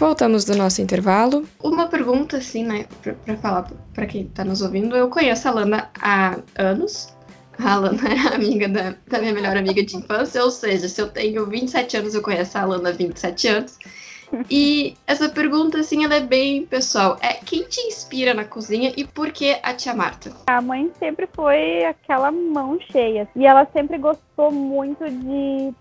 Voltamos 0.06 0.46
do 0.46 0.56
nosso 0.56 0.84
intervalo. 0.84 1.48
Uma 1.64 1.88
pergunta, 1.88 2.38
assim, 2.38 2.64
né, 2.64 2.86
pra, 3.02 3.14
pra 3.14 3.38
falar 3.38 3.72
pra 3.92 4.06
quem 4.06 4.28
tá 4.28 4.46
nos 4.46 4.62
ouvindo. 4.62 4.96
Eu 4.96 5.10
conheço 5.10 5.48
a 5.48 5.52
Lana 5.52 5.90
há 6.00 6.38
anos. 6.56 7.12
A 7.58 7.74
Alana 7.74 8.02
é 8.14 8.36
amiga 8.36 8.70
da, 8.70 8.94
da 9.08 9.18
minha 9.18 9.34
melhor 9.34 9.58
amiga 9.58 9.84
de 9.84 9.98
infância, 9.98 10.44
ou 10.44 10.52
seja, 10.52 10.88
se 10.88 11.02
eu 11.02 11.10
tenho 11.10 11.48
27 11.48 11.98
anos, 11.98 12.14
eu 12.14 12.22
conheço 12.22 12.56
a 12.56 12.62
Alana 12.62 12.90
há 12.90 12.92
27 12.92 13.48
anos. 13.48 13.80
E 14.48 14.94
essa 15.08 15.28
pergunta, 15.28 15.80
assim, 15.80 16.06
ela 16.06 16.14
é 16.14 16.22
bem 16.22 16.68
pessoal. 16.68 17.18
É 17.20 17.34
quem 17.44 17.64
te 17.64 17.82
inspira 17.82 18.36
na 18.36 18.46
cozinha 18.46 18.94
e 18.96 19.06
por 19.06 19.32
que 19.32 19.58
a 19.64 19.74
tia 19.74 19.96
Marta? 19.96 20.32
A 20.46 20.62
mãe 20.62 20.92
sempre 21.00 21.28
foi 21.34 21.84
aquela 21.84 22.32
mão 22.32 22.78
cheia. 22.92 23.28
E 23.36 23.44
ela 23.44 23.68
sempre 23.74 23.98
gostou 23.98 24.52
muito 24.52 25.04
de, 25.04 25.74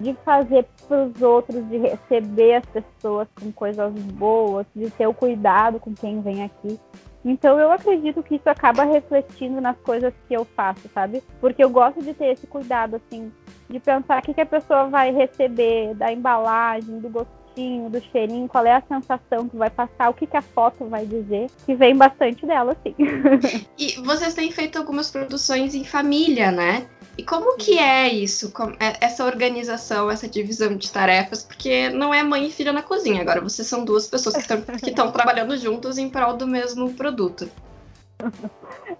de 0.00 0.14
fazer 0.24 0.66
para 0.86 1.04
os 1.04 1.22
outros, 1.22 1.64
de 1.68 1.78
receber 1.78 2.56
as 2.56 2.66
pessoas 2.66 3.28
com 3.40 3.52
coisas 3.52 3.92
boas, 3.92 4.66
de 4.74 4.90
ter 4.90 5.06
o 5.06 5.14
cuidado 5.14 5.78
com 5.78 5.94
quem 5.94 6.20
vem 6.20 6.42
aqui. 6.42 6.78
Então 7.24 7.58
eu 7.58 7.72
acredito 7.72 8.22
que 8.22 8.34
isso 8.34 8.48
acaba 8.50 8.84
refletindo 8.84 9.60
nas 9.60 9.76
coisas 9.78 10.12
que 10.28 10.34
eu 10.34 10.44
faço, 10.44 10.88
sabe? 10.92 11.22
Porque 11.40 11.64
eu 11.64 11.70
gosto 11.70 12.02
de 12.02 12.12
ter 12.12 12.32
esse 12.32 12.46
cuidado, 12.46 12.96
assim, 12.96 13.32
de 13.68 13.80
pensar 13.80 14.20
o 14.20 14.22
que, 14.22 14.34
que 14.34 14.42
a 14.42 14.46
pessoa 14.46 14.88
vai 14.88 15.10
receber 15.10 15.94
da 15.94 16.12
embalagem, 16.12 16.98
do 16.98 17.08
gostinho, 17.08 17.88
do 17.88 18.00
cheirinho, 18.12 18.46
qual 18.46 18.66
é 18.66 18.74
a 18.74 18.82
sensação 18.82 19.48
que 19.48 19.56
vai 19.56 19.70
passar, 19.70 20.10
o 20.10 20.14
que, 20.14 20.26
que 20.26 20.36
a 20.36 20.42
foto 20.42 20.84
vai 20.84 21.06
dizer, 21.06 21.46
que 21.64 21.74
vem 21.74 21.96
bastante 21.96 22.44
dela, 22.44 22.76
sim. 22.82 22.94
e 23.78 23.92
vocês 24.02 24.34
têm 24.34 24.50
feito 24.50 24.78
algumas 24.78 25.10
produções 25.10 25.74
em 25.74 25.84
família, 25.84 26.50
né? 26.50 26.86
E 27.16 27.22
como 27.22 27.56
que 27.56 27.78
é 27.78 28.08
isso, 28.08 28.52
é, 28.80 29.04
essa 29.04 29.24
organização, 29.24 30.10
essa 30.10 30.28
divisão 30.28 30.76
de 30.76 30.90
tarefas? 30.90 31.44
Porque 31.44 31.88
não 31.90 32.12
é 32.12 32.22
mãe 32.22 32.46
e 32.46 32.50
filha 32.50 32.72
na 32.72 32.82
cozinha, 32.82 33.20
agora 33.20 33.40
vocês 33.40 33.68
são 33.68 33.84
duas 33.84 34.06
pessoas 34.08 34.36
que 34.36 34.90
estão 34.90 35.10
trabalhando 35.12 35.56
juntas 35.56 35.96
em 35.96 36.10
prol 36.10 36.36
do 36.36 36.46
mesmo 36.46 36.92
produto. 36.94 37.48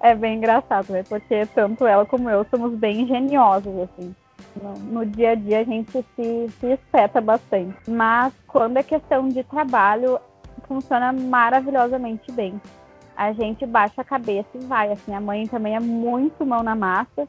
É 0.01 0.15
bem 0.15 0.37
engraçado, 0.37 0.93
né? 0.93 1.03
Porque 1.03 1.47
tanto 1.55 1.87
ela 1.87 2.05
como 2.05 2.29
eu 2.31 2.47
somos 2.51 2.75
bem 2.75 3.03
engenhosos, 3.03 3.73
assim. 3.81 4.15
No, 4.61 4.73
no 4.79 5.07
dia 5.07 5.31
a 5.31 5.35
dia 5.35 5.61
a 5.61 5.65
gente 5.65 5.91
se, 5.93 6.49
se 6.61 6.67
espeta 6.67 7.21
bastante. 7.21 7.77
Mas 7.89 8.33
quando 8.47 8.77
é 8.77 8.83
questão 8.83 9.29
de 9.29 9.43
trabalho, 9.45 10.19
funciona 10.69 11.13
maravilhosamente 11.13 12.31
bem. 12.33 12.61
A 13.17 13.33
gente 13.33 13.65
baixa 13.65 14.01
a 14.01 14.05
cabeça 14.05 14.49
e 14.55 14.59
vai, 14.59 14.93
assim. 14.93 15.15
A 15.15 15.21
mãe 15.21 15.47
também 15.47 15.75
é 15.75 15.81
muito 15.81 16.45
mão 16.45 16.63
na 16.63 16.75
massa. 16.75 17.29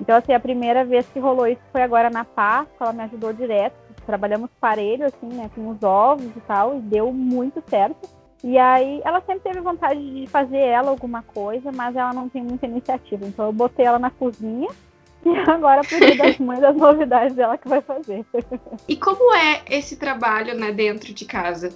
Então, 0.00 0.16
assim, 0.16 0.32
a 0.32 0.40
primeira 0.40 0.84
vez 0.84 1.06
que 1.06 1.18
rolou 1.18 1.46
isso 1.46 1.62
foi 1.72 1.82
agora 1.82 2.10
na 2.10 2.24
Páscoa, 2.24 2.76
ela 2.80 2.92
me 2.92 3.02
ajudou 3.02 3.32
direto. 3.32 3.74
Trabalhamos 4.04 4.50
parelho, 4.60 5.06
assim, 5.06 5.26
né, 5.26 5.50
com 5.54 5.68
os 5.68 5.82
ovos 5.82 6.26
e 6.36 6.40
tal, 6.46 6.76
e 6.76 6.80
deu 6.80 7.12
muito 7.12 7.62
certo. 7.68 8.08
E 8.44 8.58
aí, 8.58 9.00
ela 9.04 9.20
sempre 9.22 9.40
teve 9.40 9.60
vontade 9.60 9.98
de 9.98 10.26
fazer 10.28 10.58
ela 10.58 10.90
alguma 10.90 11.22
coisa, 11.22 11.72
mas 11.72 11.96
ela 11.96 12.12
não 12.12 12.28
tem 12.28 12.42
muita 12.42 12.66
iniciativa. 12.66 13.26
Então, 13.26 13.46
eu 13.46 13.52
botei 13.52 13.86
ela 13.86 13.98
na 13.98 14.10
cozinha 14.10 14.68
e 15.24 15.50
agora, 15.50 15.82
por 15.82 16.16
das 16.16 16.38
mães, 16.38 16.62
as 16.62 16.76
novidades 16.76 17.34
dela 17.34 17.58
que 17.58 17.68
vai 17.68 17.80
fazer. 17.80 18.24
E 18.86 18.96
como 18.96 19.34
é 19.34 19.62
esse 19.68 19.96
trabalho, 19.96 20.54
né, 20.54 20.70
dentro 20.70 21.12
de 21.12 21.24
casa? 21.24 21.72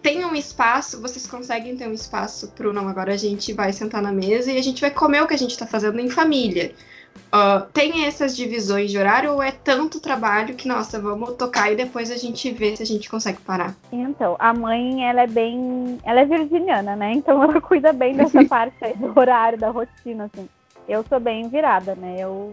Tem 0.00 0.24
um 0.24 0.34
espaço, 0.34 1.02
vocês 1.02 1.26
conseguem 1.26 1.76
ter 1.76 1.86
um 1.86 1.92
espaço 1.92 2.50
pro 2.52 2.72
não, 2.72 2.88
agora 2.88 3.12
a 3.12 3.16
gente 3.16 3.52
vai 3.52 3.72
sentar 3.72 4.00
na 4.00 4.10
mesa 4.10 4.50
e 4.50 4.56
a 4.56 4.62
gente 4.62 4.80
vai 4.80 4.90
comer 4.90 5.22
o 5.22 5.26
que 5.26 5.34
a 5.34 5.38
gente 5.38 5.58
tá 5.58 5.66
fazendo 5.66 6.00
em 6.00 6.08
família. 6.08 6.72
Uh, 7.26 7.66
tem 7.72 8.04
essas 8.06 8.36
divisões 8.36 8.90
de 8.90 8.98
horário 8.98 9.32
ou 9.32 9.42
é 9.42 9.52
tanto 9.52 10.00
trabalho 10.00 10.54
que, 10.54 10.68
nossa, 10.68 11.00
vamos 11.00 11.34
tocar 11.34 11.70
e 11.70 11.76
depois 11.76 12.10
a 12.10 12.16
gente 12.16 12.50
vê 12.50 12.76
se 12.76 12.82
a 12.82 12.86
gente 12.86 13.10
consegue 13.10 13.40
parar? 13.40 13.74
Então, 13.92 14.36
a 14.38 14.54
mãe, 14.54 15.08
ela 15.08 15.22
é 15.22 15.26
bem. 15.26 15.98
Ela 16.04 16.20
é 16.20 16.24
virginiana, 16.24 16.96
né? 16.96 17.12
Então 17.12 17.42
ela 17.44 17.60
cuida 17.60 17.92
bem 17.92 18.14
dessa 18.14 18.44
parte 18.46 18.76
aí 18.82 18.94
do 18.94 19.12
horário, 19.18 19.58
da 19.58 19.70
rotina, 19.70 20.24
assim. 20.24 20.48
Eu 20.88 21.04
sou 21.08 21.18
bem 21.18 21.48
virada, 21.48 21.94
né? 21.94 22.16
Eu. 22.18 22.52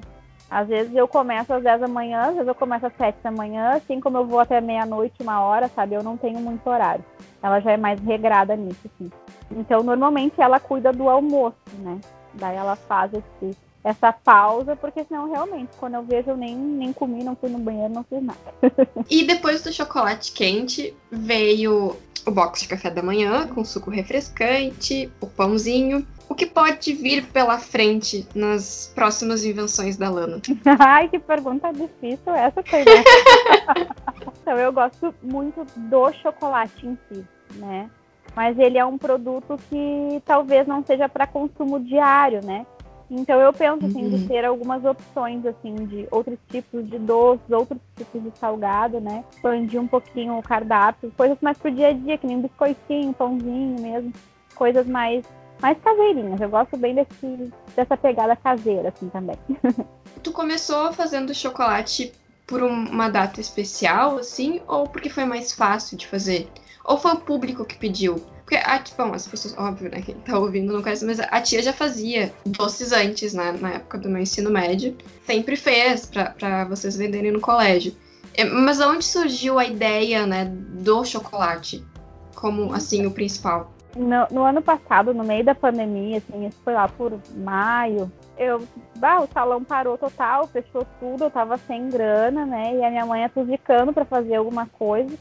Às 0.49 0.67
vezes 0.67 0.93
eu 0.95 1.07
começo 1.07 1.51
às 1.51 1.63
10 1.63 1.81
da 1.81 1.87
manhã, 1.87 2.21
às 2.21 2.33
vezes 2.33 2.47
eu 2.47 2.53
começo 2.53 2.85
às 2.85 2.95
7 2.95 3.17
da 3.23 3.31
manhã, 3.31 3.71
assim 3.71 3.99
como 3.99 4.17
eu 4.17 4.25
vou 4.25 4.39
até 4.39 4.61
meia-noite, 4.61 5.15
uma 5.23 5.41
hora, 5.41 5.67
sabe? 5.67 5.95
Eu 5.95 6.03
não 6.03 6.15
tenho 6.15 6.39
muito 6.39 6.67
horário. 6.69 7.03
Ela 7.41 7.59
já 7.59 7.71
é 7.71 7.77
mais 7.77 7.99
regrada 8.01 8.55
nisso, 8.55 8.79
assim. 8.85 9.11
Então, 9.49 9.81
normalmente 9.81 10.39
ela 10.39 10.59
cuida 10.59 10.93
do 10.93 11.09
almoço, 11.09 11.55
né? 11.79 11.99
Daí 12.35 12.55
ela 12.55 12.75
faz 12.75 13.11
esse 13.13 13.57
essa 13.83 14.13
pausa, 14.13 14.75
porque 14.75 15.03
senão 15.03 15.29
realmente, 15.29 15.71
quando 15.77 15.95
eu 15.95 16.03
vejo, 16.03 16.29
eu 16.29 16.37
nem, 16.37 16.55
nem 16.55 16.93
comi, 16.93 17.23
não 17.23 17.35
fui 17.35 17.49
no 17.49 17.59
banheiro, 17.59 17.93
não 17.93 18.03
fiz 18.03 18.23
nada. 18.23 18.39
e 19.09 19.25
depois 19.25 19.61
do 19.61 19.73
chocolate 19.73 20.31
quente, 20.31 20.95
veio 21.11 21.97
o 22.25 22.31
box 22.31 22.61
de 22.61 22.69
café 22.69 22.89
da 22.89 23.01
manhã, 23.01 23.47
com 23.47 23.65
suco 23.65 23.89
refrescante, 23.89 25.11
o 25.19 25.27
pãozinho. 25.27 26.05
O 26.29 26.35
que 26.35 26.45
pode 26.45 26.93
vir 26.93 27.25
pela 27.27 27.59
frente 27.59 28.25
nas 28.33 28.91
próximas 28.95 29.43
invenções 29.43 29.97
da 29.97 30.09
Lana? 30.09 30.41
Ai, 30.79 31.09
que 31.09 31.19
pergunta 31.19 31.71
difícil 31.71 32.33
essa 32.33 32.61
né? 32.61 33.03
então, 34.41 34.57
eu 34.57 34.71
gosto 34.71 35.13
muito 35.21 35.65
do 35.75 36.13
chocolate 36.13 36.87
em 36.87 36.97
si, 37.09 37.25
né? 37.55 37.89
Mas 38.35 38.57
ele 38.57 38.77
é 38.77 38.85
um 38.85 38.97
produto 38.97 39.59
que 39.69 40.21
talvez 40.25 40.65
não 40.65 40.83
seja 40.83 41.07
para 41.07 41.27
consumo 41.27 41.79
diário, 41.79 42.43
né? 42.43 42.65
Então 43.09 43.39
eu 43.39 43.53
penso 43.53 43.85
assim 43.85 44.05
uhum. 44.05 44.17
de 44.17 44.27
ter 44.27 44.45
algumas 44.45 44.83
opções 44.83 45.45
assim 45.45 45.73
de 45.85 46.07
outros 46.11 46.37
tipos 46.49 46.89
de 46.89 46.97
doces, 46.97 47.49
outros 47.51 47.79
tipos 47.95 48.23
de 48.23 48.31
salgado, 48.37 48.99
né? 48.99 49.23
Expandir 49.31 49.79
um 49.79 49.87
pouquinho 49.87 50.37
o 50.37 50.43
cardápio, 50.43 51.11
coisas 51.15 51.37
mais 51.41 51.57
pro 51.57 51.71
dia 51.71 51.89
a 51.89 51.93
dia, 51.93 52.17
que 52.17 52.27
nem 52.27 52.37
um 52.37 52.41
biscoitinho, 52.41 53.13
pãozinho 53.13 53.79
mesmo, 53.79 54.13
coisas 54.55 54.87
mais 54.87 55.25
mais 55.61 55.77
caseirinhas. 55.79 56.41
Eu 56.41 56.49
gosto 56.49 56.75
bem 56.75 56.95
desse, 56.95 57.51
dessa 57.75 57.95
pegada 57.95 58.35
caseira 58.35 58.89
assim 58.89 59.09
também. 59.09 59.37
tu 60.21 60.31
começou 60.31 60.91
fazendo 60.91 61.33
chocolate 61.33 62.11
por 62.45 62.61
uma 62.61 63.09
data 63.09 63.39
especial 63.39 64.17
assim 64.17 64.61
ou 64.67 64.87
porque 64.87 65.09
foi 65.09 65.25
mais 65.25 65.53
fácil 65.53 65.97
de 65.97 66.07
fazer? 66.07 66.49
Ou 66.83 66.97
foi 66.97 67.13
o 67.13 67.19
público 67.19 67.63
que 67.63 67.77
pediu? 67.77 68.15
Porque, 68.53 68.57
a, 68.57 68.83
bom, 69.03 69.13
as 69.13 69.25
pessoas, 69.25 69.57
óbvio, 69.57 69.89
né? 69.89 70.01
Quem 70.01 70.13
tá 70.15 70.37
ouvindo 70.37 70.71
não 70.71 70.83
conhece, 70.83 71.03
mas 71.03 71.19
a 71.19 71.41
tia 71.41 71.61
já 71.63 71.73
fazia 71.73 72.31
doces 72.45 72.91
antes, 72.91 73.33
né? 73.33 73.55
Na 73.59 73.71
época 73.71 73.97
do 73.97 74.07
meu 74.07 74.21
ensino 74.21 74.51
médio. 74.51 74.95
Sempre 75.25 75.55
fez 75.55 76.05
para 76.05 76.65
vocês 76.65 76.95
venderem 76.95 77.31
no 77.31 77.41
colégio. 77.41 77.95
É, 78.35 78.43
mas 78.43 78.79
onde 78.79 79.05
surgiu 79.05 79.57
a 79.57 79.65
ideia, 79.65 80.27
né, 80.27 80.45
do 80.45 81.03
chocolate? 81.03 81.83
Como, 82.35 82.73
assim, 82.73 83.07
o 83.07 83.11
principal? 83.11 83.73
No, 83.95 84.27
no, 84.29 84.43
ano 84.43 84.61
passado, 84.61 85.13
no 85.15 85.23
meio 85.23 85.43
da 85.43 85.55
pandemia, 85.55 86.17
assim, 86.17 86.47
isso 86.47 86.57
foi 86.63 86.73
lá 86.73 86.87
por 86.87 87.19
maio, 87.35 88.11
eu, 88.37 88.67
bah, 88.97 89.21
o 89.21 89.27
salão 89.31 89.63
parou 89.63 89.97
total, 89.99 90.47
fechou 90.47 90.85
tudo, 90.99 91.25
eu 91.25 91.31
tava 91.31 91.57
sem 91.59 91.89
grana, 91.89 92.43
né, 92.43 92.75
e 92.75 92.83
a 92.83 92.89
minha 92.89 93.05
mãe 93.05 93.23
atuzicando 93.23 93.93
para 93.93 94.03
fazer 94.03 94.35
alguma 94.35 94.65
coisa. 94.65 95.15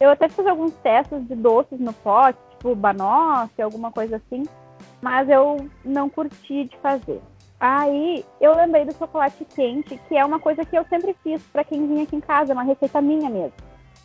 Eu 0.00 0.10
até 0.10 0.28
fiz 0.28 0.46
alguns 0.46 0.72
testes 0.82 1.26
de 1.28 1.34
doces 1.34 1.78
no 1.78 1.92
pote, 1.92 2.38
tipo 2.64 2.74
banoffee, 2.74 3.62
alguma 3.62 3.92
coisa 3.92 4.16
assim, 4.16 4.44
mas 5.02 5.28
eu 5.28 5.68
não 5.84 6.08
curti 6.08 6.64
de 6.64 6.76
fazer. 6.78 7.20
Aí 7.60 8.24
eu 8.40 8.56
lembrei 8.56 8.86
do 8.86 8.94
chocolate 8.94 9.44
quente, 9.54 10.00
que 10.08 10.16
é 10.16 10.24
uma 10.24 10.40
coisa 10.40 10.64
que 10.64 10.76
eu 10.76 10.84
sempre 10.88 11.14
fiz 11.22 11.42
para 11.52 11.62
quem 11.62 11.86
vinha 11.86 12.04
aqui 12.04 12.16
em 12.16 12.20
casa, 12.20 12.52
é 12.52 12.54
uma 12.54 12.62
receita 12.62 13.00
minha 13.02 13.28
mesmo. 13.28 13.52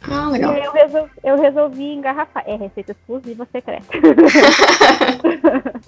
Ah, 0.01 0.29
legal. 0.29 0.53
E 0.53 0.63
eu 0.63 0.71
resolvi, 0.71 1.11
eu 1.23 1.37
resolvi 1.37 1.93
engarrafar. 1.93 2.43
É 2.45 2.55
receita 2.55 2.93
exclusiva 2.93 3.45
secreta. 3.51 3.85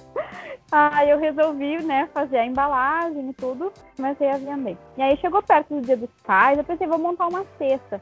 aí 0.69 1.09
eu 1.09 1.17
resolvi, 1.17 1.81
né, 1.83 2.09
fazer 2.13 2.39
a 2.39 2.45
embalagem 2.45 3.29
e 3.29 3.33
tudo, 3.33 3.71
comecei 3.95 4.29
a 4.29 4.37
vender. 4.37 4.77
E 4.97 5.01
aí 5.01 5.15
chegou 5.17 5.41
perto 5.41 5.75
do 5.75 5.81
dia 5.81 5.95
dos 5.95 6.09
pais, 6.25 6.57
eu 6.57 6.63
pensei, 6.63 6.87
vou 6.87 6.97
montar 6.97 7.27
uma 7.27 7.45
cesta. 7.57 8.01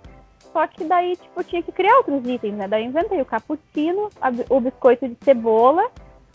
Só 0.51 0.65
que 0.67 0.83
daí, 0.83 1.15
tipo, 1.15 1.43
tinha 1.43 1.61
que 1.61 1.71
criar 1.71 1.97
outros 1.97 2.27
itens, 2.27 2.55
né? 2.55 2.67
Daí 2.67 2.83
eu 2.83 2.89
inventei 2.89 3.21
o 3.21 3.25
cappuccino, 3.25 4.09
o 4.49 4.59
biscoito 4.59 5.07
de 5.07 5.17
cebola, 5.23 5.89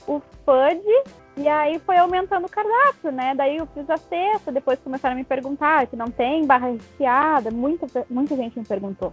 o 0.07 0.21
fudge, 0.45 1.03
e 1.37 1.49
aí 1.49 1.81
foi 1.81 1.97
aumentando 1.97 2.47
o 2.47 2.51
cardápio, 2.51 3.11
né? 3.11 3.35
Daí 3.35 3.57
eu 3.57 3.67
fiz 3.67 3.89
a 3.91 3.97
cesta, 3.97 4.53
depois 4.53 4.79
começaram 4.79 5.15
a 5.15 5.19
me 5.19 5.25
perguntar 5.25 5.87
se 5.89 5.97
não 5.97 6.07
tem 6.07 6.47
barra 6.47 6.69
recheada, 6.69 7.51
muita, 7.51 7.87
muita 8.09 8.37
gente 8.37 8.59
me 8.59 8.65
perguntou. 8.65 9.13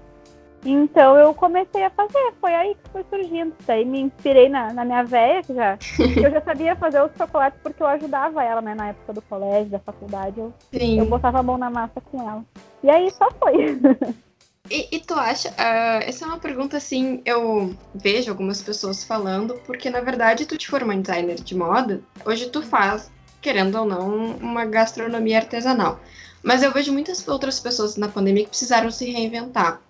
Então 0.64 1.18
eu 1.18 1.34
comecei 1.34 1.84
a 1.84 1.90
fazer, 1.90 2.34
foi 2.40 2.54
aí 2.54 2.76
que 2.76 2.90
foi 2.92 3.04
surgindo. 3.10 3.54
Daí 3.66 3.84
me 3.84 4.02
inspirei 4.02 4.48
na, 4.48 4.72
na 4.72 4.86
minha 4.86 5.04
velha, 5.04 5.42
que 5.42 5.56
já, 5.56 5.78
eu 6.24 6.30
já 6.30 6.42
sabia 6.42 6.76
fazer 6.76 7.02
os 7.02 7.12
chocolates 7.18 7.60
porque 7.64 7.82
eu 7.82 7.88
ajudava 7.88 8.44
ela, 8.44 8.62
né? 8.62 8.76
Na 8.76 8.90
época 8.90 9.14
do 9.14 9.22
colégio, 9.24 9.72
da 9.72 9.80
faculdade, 9.80 10.40
eu, 10.40 10.54
eu 10.72 11.06
botava 11.08 11.40
a 11.40 11.44
mão 11.44 11.58
na 11.58 11.72
massa 11.72 12.00
com 12.00 12.22
ela. 12.22 12.46
E 12.84 12.90
aí 12.90 13.10
só 13.10 13.30
foi. 13.32 13.80
E, 14.72 14.88
e, 14.90 15.00
tu 15.02 15.14
acha? 15.16 15.50
Uh, 15.50 16.08
essa 16.08 16.24
é 16.24 16.28
uma 16.30 16.40
pergunta 16.40 16.78
assim, 16.78 17.22
eu 17.26 17.76
vejo 17.94 18.32
algumas 18.32 18.62
pessoas 18.62 19.04
falando, 19.04 19.56
porque 19.66 19.90
na 19.90 20.00
verdade 20.00 20.46
tu 20.46 20.58
te 20.58 20.70
formou 20.70 20.94
em 20.94 21.02
designer 21.02 21.36
de 21.36 21.54
moda, 21.54 22.02
hoje 22.24 22.50
tu 22.50 22.62
faz, 22.62 23.12
querendo 23.42 23.78
ou 23.78 23.86
não, 23.86 24.38
uma 24.38 24.64
gastronomia 24.64 25.40
artesanal. 25.40 26.00
Mas 26.42 26.64
eu 26.64 26.72
vejo 26.72 26.94
muitas 26.94 27.28
outras 27.28 27.60
pessoas 27.60 27.98
na 27.98 28.08
pandemia 28.08 28.46
que 28.46 28.52
precisaram 28.52 28.90
se 28.90 29.12
reinventar. 29.12 29.82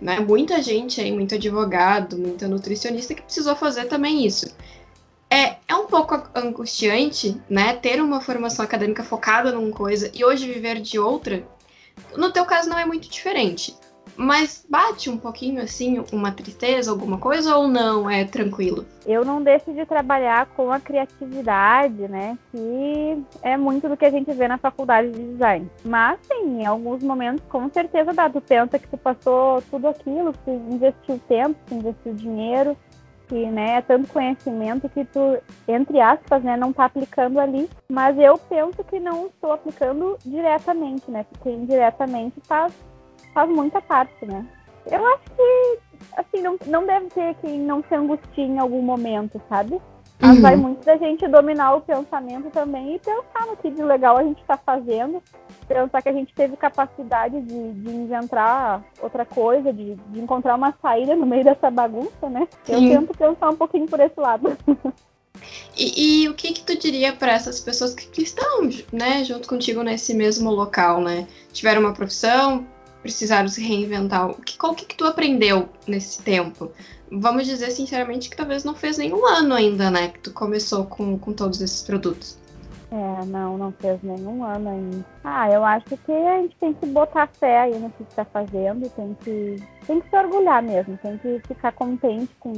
Né? 0.00 0.18
Muita 0.18 0.62
gente 0.62 0.98
aí, 0.98 1.12
muito 1.12 1.34
advogado, 1.34 2.16
muita 2.16 2.48
nutricionista 2.48 3.12
que 3.12 3.20
precisou 3.20 3.54
fazer 3.54 3.84
também 3.84 4.26
isso. 4.26 4.56
É, 5.28 5.56
é 5.68 5.74
um 5.74 5.86
pouco 5.86 6.22
angustiante, 6.34 7.38
né, 7.50 7.74
ter 7.74 8.00
uma 8.00 8.22
formação 8.22 8.64
acadêmica 8.64 9.04
focada 9.04 9.52
numa 9.52 9.70
coisa 9.72 10.10
e 10.14 10.24
hoje 10.24 10.50
viver 10.50 10.80
de 10.80 10.98
outra. 10.98 11.46
No 12.16 12.32
teu 12.32 12.46
caso 12.46 12.70
não 12.70 12.78
é 12.78 12.86
muito 12.86 13.10
diferente. 13.10 13.76
Mas 14.16 14.64
bate 14.68 15.08
um 15.08 15.16
pouquinho 15.16 15.62
assim, 15.62 16.04
uma 16.12 16.30
tristeza, 16.32 16.90
alguma 16.90 17.18
coisa, 17.18 17.56
ou 17.56 17.66
não? 17.66 18.08
É 18.08 18.24
tranquilo? 18.24 18.84
Eu 19.06 19.24
não 19.24 19.42
deixo 19.42 19.72
de 19.72 19.84
trabalhar 19.86 20.46
com 20.54 20.70
a 20.70 20.78
criatividade, 20.78 22.08
né? 22.08 22.38
Que 22.50 23.22
é 23.42 23.56
muito 23.56 23.88
do 23.88 23.96
que 23.96 24.04
a 24.04 24.10
gente 24.10 24.30
vê 24.32 24.46
na 24.46 24.58
faculdade 24.58 25.10
de 25.10 25.32
design. 25.32 25.70
Mas, 25.84 26.18
sim, 26.26 26.60
em 26.60 26.66
alguns 26.66 27.02
momentos, 27.02 27.42
com 27.48 27.68
certeza 27.70 28.12
dá. 28.12 28.28
Tu 28.28 28.40
pensa 28.40 28.78
que 28.78 28.88
tu 28.88 28.96
passou 28.96 29.62
tudo 29.70 29.88
aquilo, 29.88 30.32
que 30.32 30.38
tu 30.40 30.50
investiu 30.50 31.20
tempo, 31.26 31.54
que 31.54 31.66
tu 31.66 31.74
investiu 31.74 32.14
dinheiro, 32.14 32.76
que 33.28 33.46
né, 33.46 33.76
é 33.76 33.80
tanto 33.80 34.12
conhecimento 34.12 34.88
que 34.90 35.04
tu, 35.06 35.38
entre 35.66 36.00
aspas, 36.00 36.42
né, 36.42 36.56
não 36.56 36.70
está 36.70 36.84
aplicando 36.84 37.40
ali. 37.40 37.68
Mas 37.90 38.18
eu 38.18 38.36
penso 38.36 38.84
que 38.84 39.00
não 39.00 39.26
estou 39.26 39.52
aplicando 39.52 40.18
diretamente, 40.24 41.10
né? 41.10 41.24
Porque 41.24 41.50
indiretamente 41.50 42.40
faz 42.46 42.72
faz 43.32 43.48
muita 43.48 43.80
parte, 43.80 44.24
né? 44.26 44.46
Eu 44.90 45.04
acho 45.06 45.24
que, 45.36 45.78
assim, 46.16 46.42
não, 46.42 46.56
não 46.66 46.86
deve 46.86 47.06
ter 47.06 47.34
que 47.36 47.48
não 47.56 47.84
se 47.88 47.94
angustie 47.94 48.42
em 48.42 48.58
algum 48.58 48.82
momento, 48.82 49.40
sabe? 49.48 49.80
Mas 50.22 50.36
uhum. 50.36 50.42
vai 50.42 50.56
muito 50.56 50.84
da 50.84 50.96
gente 50.96 51.26
dominar 51.26 51.74
o 51.74 51.80
pensamento 51.80 52.48
também 52.50 52.94
e 52.94 52.98
pensar 53.00 53.44
no 53.44 53.56
que 53.56 53.68
de 53.68 53.82
legal 53.82 54.16
a 54.16 54.22
gente 54.22 54.40
está 54.40 54.56
fazendo. 54.56 55.20
Pensar 55.66 56.00
que 56.00 56.08
a 56.08 56.12
gente 56.12 56.32
teve 56.32 56.56
capacidade 56.56 57.40
de, 57.40 57.72
de 57.72 57.90
inventar 57.90 58.84
outra 59.00 59.24
coisa, 59.24 59.72
de, 59.72 59.96
de 59.96 60.20
encontrar 60.20 60.54
uma 60.54 60.72
saída 60.80 61.16
no 61.16 61.26
meio 61.26 61.42
dessa 61.42 61.70
bagunça, 61.70 62.28
né? 62.30 62.46
Sim. 62.64 62.72
Eu 62.72 63.00
tento 63.00 63.18
pensar 63.18 63.50
um 63.50 63.56
pouquinho 63.56 63.86
por 63.86 63.98
esse 63.98 64.18
lado. 64.18 64.56
E, 65.76 66.22
e, 66.22 66.28
o 66.28 66.34
que 66.34 66.52
que 66.52 66.62
tu 66.62 66.78
diria 66.78 67.14
para 67.14 67.32
essas 67.32 67.58
pessoas 67.58 67.94
que, 67.94 68.06
que, 68.06 68.22
estão, 68.22 68.68
né, 68.92 69.24
junto 69.24 69.48
contigo 69.48 69.82
nesse 69.82 70.14
mesmo 70.14 70.50
local, 70.50 71.00
né? 71.00 71.26
Tiveram 71.52 71.80
uma 71.80 71.94
profissão, 71.94 72.66
precisaram 73.02 73.48
se 73.48 73.60
reinventar. 73.60 74.30
O 74.30 74.40
que, 74.40 74.56
qual 74.56 74.74
que, 74.74 74.86
que 74.86 74.96
tu 74.96 75.04
aprendeu 75.04 75.68
nesse 75.86 76.22
tempo? 76.22 76.70
Vamos 77.10 77.46
dizer 77.46 77.70
sinceramente 77.70 78.30
que 78.30 78.36
talvez 78.36 78.64
não 78.64 78.74
fez 78.74 78.96
nenhum 78.96 79.26
ano 79.26 79.54
ainda, 79.54 79.90
né? 79.90 80.08
Que 80.08 80.20
tu 80.20 80.32
começou 80.32 80.86
com, 80.86 81.18
com 81.18 81.32
todos 81.32 81.60
esses 81.60 81.82
produtos. 81.82 82.38
É, 82.90 83.24
não, 83.24 83.58
não 83.58 83.72
fez 83.72 84.02
nenhum 84.02 84.44
ano 84.44 84.68
ainda. 84.68 85.04
Ah, 85.24 85.50
eu 85.50 85.64
acho 85.64 85.96
que 85.96 86.12
a 86.12 86.42
gente 86.42 86.56
tem 86.56 86.74
que 86.74 86.86
botar 86.86 87.26
fé 87.26 87.60
aí 87.60 87.78
no 87.78 87.90
que 87.90 88.02
está 88.02 88.24
fazendo, 88.24 88.88
tem 88.90 89.16
que, 89.22 89.62
tem 89.86 90.00
que 90.00 90.10
se 90.10 90.16
orgulhar 90.16 90.62
mesmo, 90.62 90.98
tem 90.98 91.16
que 91.18 91.40
ficar 91.48 91.72
contente 91.72 92.30
com, 92.38 92.52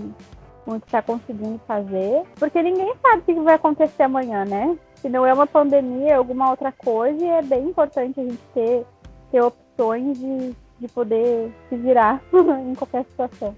com 0.65 0.73
o 0.73 0.81
que 0.81 0.87
está 0.87 1.01
conseguindo 1.03 1.61
fazer, 1.69 2.25
porque 2.35 2.61
ninguém 2.63 2.95
sabe 3.01 3.19
o 3.19 3.23
que 3.23 3.35
vai 3.35 3.55
acontecer 3.55 4.03
amanhã, 4.03 4.45
né? 4.45 4.77
Se 4.97 5.09
não 5.09 5.25
é 5.25 5.33
uma 5.33 5.47
pandemia, 5.47 6.11
é 6.11 6.15
alguma 6.15 6.51
outra 6.51 6.73
coisa, 6.73 7.25
e 7.25 7.29
é 7.29 7.43
bem 7.43 7.69
importante 7.69 8.19
a 8.19 8.25
gente 8.25 8.41
ter, 8.53 8.85
ter 9.31 9.41
opções 9.41 9.64
de, 9.77 10.55
de 10.81 10.89
poder 10.89 11.53
se 11.69 11.77
virar 11.77 12.23
em 12.33 12.75
qualquer 12.75 13.05
situação. 13.05 13.55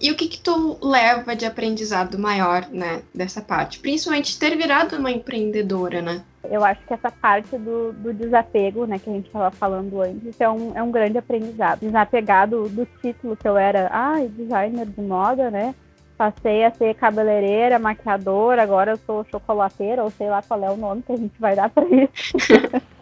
E 0.00 0.10
o 0.10 0.16
que 0.16 0.28
que 0.28 0.38
tu 0.38 0.78
leva 0.82 1.34
de 1.34 1.44
aprendizado 1.46 2.18
maior, 2.18 2.68
né, 2.70 3.02
dessa 3.14 3.40
parte? 3.40 3.80
Principalmente 3.80 4.38
ter 4.38 4.56
virado 4.56 4.96
uma 4.96 5.10
empreendedora, 5.10 6.00
né? 6.00 6.22
Eu 6.44 6.64
acho 6.64 6.84
que 6.86 6.92
essa 6.92 7.10
parte 7.10 7.56
do, 7.56 7.92
do 7.92 8.12
desapego, 8.12 8.86
né, 8.86 8.98
que 8.98 9.08
a 9.08 9.12
gente 9.12 9.26
estava 9.26 9.50
falando 9.50 10.00
antes, 10.00 10.38
é 10.40 10.48
um, 10.48 10.76
é 10.76 10.82
um 10.82 10.90
grande 10.90 11.18
aprendizado. 11.18 11.80
Desapegar 11.80 12.48
do, 12.48 12.68
do 12.68 12.86
título 13.00 13.36
que 13.36 13.48
eu 13.48 13.56
era, 13.56 13.88
ah, 13.90 14.20
designer 14.28 14.86
de 14.86 15.00
moda, 15.00 15.50
né? 15.50 15.74
Passei 16.16 16.64
a 16.64 16.70
ser 16.70 16.94
cabeleireira, 16.94 17.78
maquiadora, 17.78 18.62
agora 18.62 18.92
eu 18.92 18.98
sou 18.98 19.24
chocolateira, 19.24 20.04
ou 20.04 20.10
sei 20.10 20.28
lá 20.28 20.42
qual 20.42 20.62
é 20.62 20.70
o 20.70 20.76
nome 20.76 21.02
que 21.02 21.12
a 21.12 21.16
gente 21.16 21.34
vai 21.40 21.56
dar 21.56 21.70
para 21.70 21.84
isso. 21.86 22.36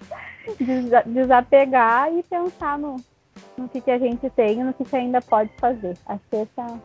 desapegar 1.07 2.13
e 2.13 2.23
pensar 2.23 2.79
no, 2.79 2.97
no 3.57 3.69
que, 3.69 3.81
que 3.81 3.91
a 3.91 3.99
gente 3.99 4.29
tem 4.31 4.61
e 4.61 4.65
no 4.65 4.73
que, 4.73 4.85
que 4.85 4.97
ainda 4.97 5.21
pode 5.21 5.51
fazer. 5.59 5.97
Acho 6.07 6.23
que 6.31 6.37
essa 6.37 6.81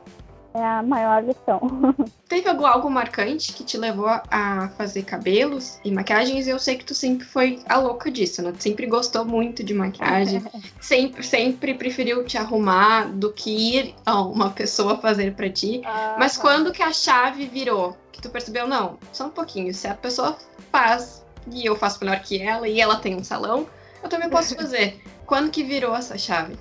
é 0.53 0.63
a 0.63 0.81
maior 0.81 1.23
lição. 1.23 1.61
Teve 2.27 2.49
algo, 2.49 2.65
algo 2.65 2.89
marcante 2.89 3.53
que 3.53 3.63
te 3.63 3.77
levou 3.77 4.07
a 4.07 4.69
fazer 4.77 5.03
cabelos 5.03 5.79
e 5.83 5.91
maquiagens? 5.91 6.47
Eu 6.47 6.59
sei 6.59 6.77
que 6.77 6.85
tu 6.85 6.95
sempre 6.95 7.25
foi 7.25 7.59
a 7.67 7.77
louca 7.77 8.11
disso, 8.11 8.41
né? 8.41 8.51
Tu 8.51 8.63
sempre 8.63 8.87
gostou 8.87 9.23
muito 9.23 9.63
de 9.63 9.73
maquiagem, 9.73 10.43
sempre, 10.81 11.23
sempre 11.23 11.73
preferiu 11.73 12.25
te 12.25 12.37
arrumar 12.37 13.11
do 13.11 13.31
que 13.31 13.77
ir 13.77 13.95
a 14.05 14.21
uma 14.21 14.49
pessoa 14.49 14.97
fazer 14.97 15.35
para 15.35 15.49
ti. 15.49 15.81
Ah, 15.85 16.15
Mas 16.17 16.37
quando 16.37 16.71
que 16.71 16.81
a 16.81 16.91
chave 16.91 17.45
virou? 17.45 17.95
Que 18.11 18.21
tu 18.21 18.29
percebeu, 18.29 18.67
não, 18.67 18.97
só 19.13 19.27
um 19.27 19.31
pouquinho, 19.31 19.73
se 19.73 19.87
a 19.87 19.93
pessoa 19.93 20.35
faz 20.71 21.23
e 21.51 21.65
eu 21.65 21.75
faço 21.75 22.03
melhor 22.03 22.19
que 22.19 22.41
ela 22.41 22.67
e 22.67 22.79
ela 22.79 22.97
tem 22.97 23.15
um 23.15 23.23
salão, 23.23 23.67
eu 24.01 24.09
também 24.09 24.29
posso 24.29 24.55
fazer. 24.57 25.01
Quando 25.25 25.51
que 25.51 25.63
virou 25.63 25.95
essa 25.95 26.17
chave? 26.17 26.55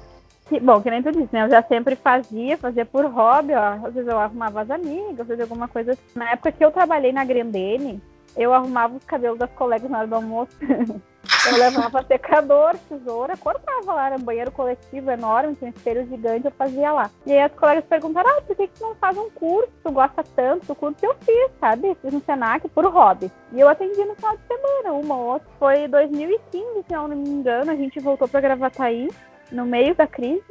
Que, 0.49 0.61
bom, 0.61 0.81
que 0.81 0.90
nem 0.90 1.03
tu 1.03 1.11
disse, 1.11 1.29
né? 1.33 1.44
Eu 1.44 1.51
já 1.51 1.62
sempre 1.62 1.96
fazia, 1.96 2.57
fazia 2.57 2.87
por 2.87 3.05
hobby, 3.05 3.53
ó. 3.53 3.87
Às 3.87 3.94
vezes 3.94 4.09
eu 4.09 4.18
arrumava 4.18 4.62
as 4.62 4.70
amigas, 4.70 5.20
às 5.20 5.27
vezes 5.27 5.42
alguma 5.42 5.66
coisa 5.66 5.92
assim. 5.92 6.03
Na 6.14 6.31
época 6.31 6.53
que 6.53 6.64
eu 6.64 6.70
trabalhei 6.70 7.12
na 7.12 7.25
Grendene, 7.25 8.01
eu 8.37 8.53
arrumava 8.53 8.96
os 8.96 9.05
cabelos 9.05 9.38
das 9.38 9.51
colegas 9.51 9.90
na 9.90 9.99
hora 9.99 10.07
do 10.07 10.14
almoço. 10.14 10.53
Eu 11.47 11.59
levava 11.59 12.03
secador, 12.03 12.77
tesoura, 12.89 13.37
cortava 13.37 13.93
lá, 13.93 14.07
era 14.07 14.17
um 14.17 14.25
banheiro 14.25 14.51
coletivo 14.51 15.11
enorme, 15.11 15.55
tinha 15.55 15.71
um 15.71 15.75
espelho 15.75 16.07
gigante, 16.07 16.47
eu 16.47 16.51
fazia 16.53 16.93
lá. 16.93 17.11
E 17.25 17.33
aí 17.33 17.41
as 17.41 17.53
colegas 17.53 17.85
perguntaram, 17.85 18.31
ah, 18.31 18.43
por 18.43 18.57
que, 18.57 18.67
que 18.67 18.79
tu 18.79 18.83
não 18.83 18.95
faz 18.97 19.17
um 19.17 19.31
curso? 19.31 19.71
Tu 19.83 19.91
gosta 19.91 20.25
tanto 20.35 20.67
do 20.67 20.75
curso 20.75 20.99
que 20.99 21.07
eu 21.07 21.15
fiz, 21.21 21.51
sabe? 21.61 21.97
Fiz 22.03 22.12
no 22.12 22.23
Senac 22.25 22.69
por 22.69 22.85
hobby. 22.87 23.31
E 23.53 23.61
eu 23.61 23.69
atendi 23.69 24.05
no 24.05 24.15
final 24.15 24.37
de 24.37 24.43
semana, 24.47 24.93
uma 24.93 25.17
ou 25.17 25.33
outra. 25.33 25.49
Foi 25.59 25.89
2015, 25.89 26.85
se 26.87 26.95
eu 26.95 27.09
não 27.09 27.17
me 27.17 27.29
engano, 27.29 27.71
a 27.71 27.77
gente 27.77 28.01
voltou 28.01 28.29
pra 28.29 28.41
Gravataí, 28.41 29.09
no 29.51 29.65
meio 29.65 29.95
da 29.95 30.07
crise. 30.07 30.45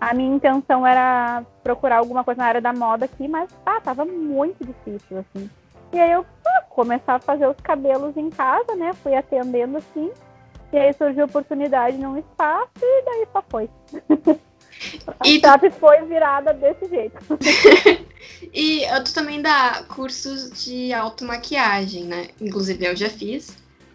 A 0.00 0.14
minha 0.14 0.34
intenção 0.34 0.86
era 0.86 1.44
procurar 1.62 1.98
alguma 1.98 2.24
coisa 2.24 2.40
na 2.40 2.46
área 2.46 2.60
da 2.60 2.72
moda 2.72 3.04
aqui, 3.04 3.28
mas 3.28 3.50
tá, 3.64 3.80
tava 3.80 4.04
muito 4.04 4.64
difícil, 4.64 5.18
assim. 5.18 5.50
E 5.92 5.98
aí 5.98 6.12
eu 6.12 6.24
ah, 6.46 6.62
começar 6.68 7.14
a 7.14 7.20
fazer 7.20 7.46
os 7.46 7.56
cabelos 7.62 8.16
em 8.16 8.30
casa, 8.30 8.74
né? 8.76 8.92
Fui 9.02 9.14
atendendo 9.14 9.78
assim. 9.78 10.10
E 10.72 10.78
aí 10.78 10.92
surgiu 10.92 11.22
a 11.22 11.26
oportunidade 11.26 11.98
num 11.98 12.16
espaço 12.16 12.70
e 12.80 13.04
daí 13.04 13.26
só 13.32 13.42
foi. 13.48 13.68
a 15.18 15.28
e 15.28 15.40
tu... 15.40 15.70
foi 15.78 16.02
virada 16.04 16.52
desse 16.52 16.88
jeito. 16.88 17.18
e 18.54 18.82
tu 19.04 19.12
também 19.12 19.42
dá 19.42 19.82
cursos 19.88 20.64
de 20.64 20.92
automaquiagem, 20.92 22.04
né? 22.04 22.28
Inclusive 22.40 22.84
eu 22.86 22.94
já 22.94 23.08
fiz. 23.08 23.50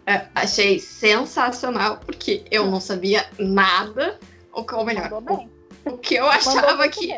Uh, 0.08 0.24
achei 0.36 0.78
sensacional, 0.78 1.96
porque 1.96 2.44
eu 2.48 2.66
não 2.66 2.80
sabia 2.80 3.26
nada, 3.40 4.20
ou, 4.52 4.64
ou 4.74 4.84
melhor, 4.84 5.12
o 5.12 5.48
que 5.98 6.14
eu 6.14 6.26
achava 6.26 6.88
que 6.88 7.14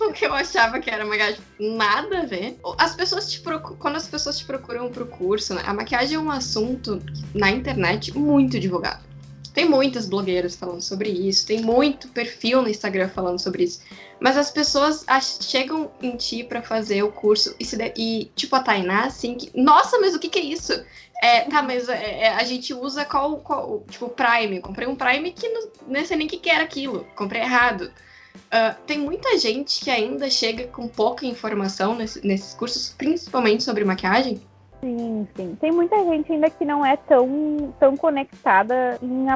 o 0.00 0.12
que 0.12 0.24
eu 0.24 0.32
achava 0.32 0.78
que 0.80 0.90
era 0.90 1.04
maquiagem 1.04 1.40
nada 1.58 2.20
a 2.20 2.24
ver. 2.24 2.58
As 2.78 2.94
pessoas 2.94 3.30
te 3.30 3.40
procuram, 3.40 3.76
quando 3.78 3.96
as 3.96 4.06
pessoas 4.06 4.38
te 4.38 4.44
procuram 4.44 4.90
pro 4.90 5.06
curso, 5.06 5.54
né, 5.54 5.62
a 5.64 5.74
maquiagem 5.74 6.16
é 6.16 6.20
um 6.20 6.30
assunto 6.30 7.02
na 7.34 7.50
internet 7.50 8.16
muito 8.16 8.58
divulgado. 8.60 9.12
Tem 9.52 9.68
muitas 9.68 10.08
blogueiras 10.08 10.56
falando 10.56 10.80
sobre 10.80 11.10
isso, 11.10 11.46
tem 11.46 11.60
muito 11.60 12.08
perfil 12.08 12.62
no 12.62 12.68
Instagram 12.68 13.08
falando 13.08 13.38
sobre 13.38 13.64
isso. 13.64 13.80
Mas 14.18 14.36
as 14.38 14.50
pessoas 14.50 15.04
chegam 15.42 15.90
em 16.00 16.16
ti 16.16 16.44
para 16.44 16.62
fazer 16.62 17.02
o 17.02 17.12
curso 17.12 17.54
e, 17.60 17.66
e, 17.96 18.24
tipo, 18.36 18.54
a 18.56 18.60
Tainá, 18.60 19.06
assim, 19.06 19.34
que, 19.34 19.50
nossa, 19.54 19.98
mas 19.98 20.14
o 20.14 20.18
que, 20.18 20.28
que 20.28 20.38
é 20.38 20.42
isso? 20.42 20.72
É, 21.22 21.42
tá, 21.42 21.62
mas 21.62 21.88
é, 21.88 22.20
é, 22.20 22.28
a 22.34 22.42
gente 22.44 22.72
usa 22.72 23.04
qual, 23.04 23.38
qual, 23.38 23.84
tipo, 23.90 24.08
Prime. 24.08 24.60
comprei 24.60 24.88
um 24.88 24.96
Prime 24.96 25.32
que 25.32 25.48
não, 25.48 25.68
não 25.86 26.04
sei 26.04 26.16
nem 26.16 26.26
o 26.26 26.30
que, 26.30 26.38
que 26.38 26.50
era 26.50 26.64
aquilo, 26.64 27.06
comprei 27.14 27.42
errado. 27.42 27.92
Uh, 28.34 28.74
tem 28.86 28.98
muita 28.98 29.38
gente 29.38 29.82
que 29.82 29.90
ainda 29.90 30.28
chega 30.30 30.66
com 30.66 30.86
pouca 30.86 31.24
informação 31.24 31.94
nesse, 31.94 32.26
nesses 32.26 32.54
cursos, 32.54 32.94
principalmente 32.96 33.62
sobre 33.62 33.84
maquiagem. 33.84 34.40
Sim, 34.80 35.28
sim. 35.36 35.56
Tem 35.60 35.70
muita 35.70 35.96
gente 36.04 36.32
ainda 36.32 36.50
que 36.50 36.64
não 36.64 36.84
é 36.84 36.96
tão, 36.96 37.72
tão 37.78 37.96
conectada 37.96 38.98
em 39.00 39.26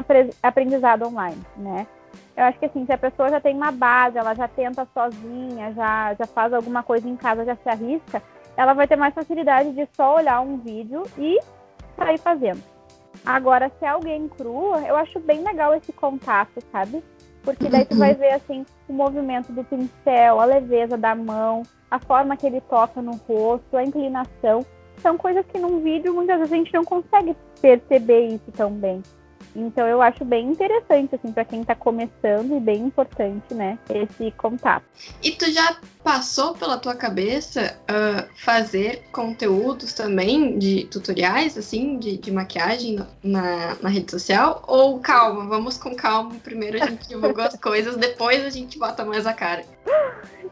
aprendizado 0.43 1.07
online, 1.07 1.41
né? 1.55 1.87
Eu 2.35 2.43
acho 2.43 2.59
que 2.59 2.65
assim, 2.65 2.85
se 2.85 2.91
a 2.91 2.97
pessoa 2.97 3.29
já 3.29 3.39
tem 3.39 3.55
uma 3.55 3.71
base, 3.71 4.17
ela 4.17 4.35
já 4.35 4.47
tenta 4.47 4.87
sozinha, 4.93 5.73
já, 5.73 6.13
já 6.13 6.27
faz 6.27 6.53
alguma 6.53 6.83
coisa 6.83 7.07
em 7.07 7.15
casa, 7.15 7.45
já 7.45 7.55
se 7.55 7.69
arrisca, 7.69 8.21
ela 8.55 8.73
vai 8.73 8.87
ter 8.87 8.95
mais 8.95 9.13
facilidade 9.13 9.71
de 9.71 9.87
só 9.95 10.17
olhar 10.17 10.41
um 10.41 10.57
vídeo 10.57 11.03
e 11.17 11.39
sair 11.95 12.19
fazendo. 12.19 12.61
Agora, 13.25 13.71
se 13.79 13.85
é 13.85 13.89
alguém 13.89 14.27
crua, 14.27 14.81
eu 14.81 14.95
acho 14.95 15.19
bem 15.19 15.43
legal 15.43 15.73
esse 15.73 15.91
contato, 15.91 16.61
sabe? 16.71 17.03
Porque 17.47 17.69
daí 17.69 17.85
tu 17.85 17.95
vai 17.95 18.13
ver 18.13 18.33
assim 18.33 18.65
o 18.89 18.93
movimento 18.93 19.53
do 19.53 19.63
pincel, 19.63 20.41
a 20.41 20.43
leveza 20.43 20.97
da 20.97 21.15
mão, 21.15 21.63
a 21.89 21.97
forma 21.97 22.35
que 22.35 22.45
ele 22.45 22.59
toca 22.59 23.01
no 23.01 23.15
rosto, 23.25 23.77
a 23.77 23.85
inclinação. 23.85 24.65
São 24.97 25.17
coisas 25.17 25.45
que 25.45 25.57
num 25.57 25.79
vídeo 25.79 26.13
muitas 26.13 26.39
vezes 26.39 26.51
a 26.51 26.57
gente 26.57 26.73
não 26.73 26.83
consegue 26.83 27.37
perceber 27.61 28.25
isso 28.25 28.51
tão 28.51 28.69
bem. 28.71 29.01
Então 29.57 29.87
eu 29.87 30.03
acho 30.03 30.23
bem 30.23 30.51
interessante, 30.51 31.15
assim, 31.15 31.31
para 31.31 31.43
quem 31.43 31.61
está 31.61 31.73
começando 31.73 32.55
e 32.55 32.59
bem 32.59 32.83
importante, 32.83 33.55
né, 33.55 33.79
esse 33.89 34.29
contato. 34.37 34.85
E 35.23 35.31
tu 35.31 35.51
já 35.51 35.77
passou 36.03 36.53
pela 36.53 36.77
tua 36.77 36.93
cabeça 36.93 37.75
uh, 37.89 38.29
fazer 38.35 39.01
conteúdos 39.11 39.93
também 39.93 40.59
de 40.59 40.85
tutoriais, 40.85 41.57
assim, 41.57 41.97
de, 41.97 42.17
de 42.17 42.31
maquiagem 42.31 43.03
na, 43.23 43.75
na 43.81 43.89
rede 43.89 44.11
social? 44.11 44.63
Ou 44.67 44.99
calma, 44.99 45.47
vamos 45.47 45.75
com 45.75 45.95
calma, 45.95 46.35
primeiro 46.43 46.77
a 46.77 46.85
gente 46.85 47.07
divulga 47.09 47.47
as 47.47 47.59
coisas, 47.59 47.97
depois 47.97 48.45
a 48.45 48.51
gente 48.51 48.77
bota 48.77 49.03
mais 49.03 49.25
a 49.25 49.33
cara? 49.33 49.63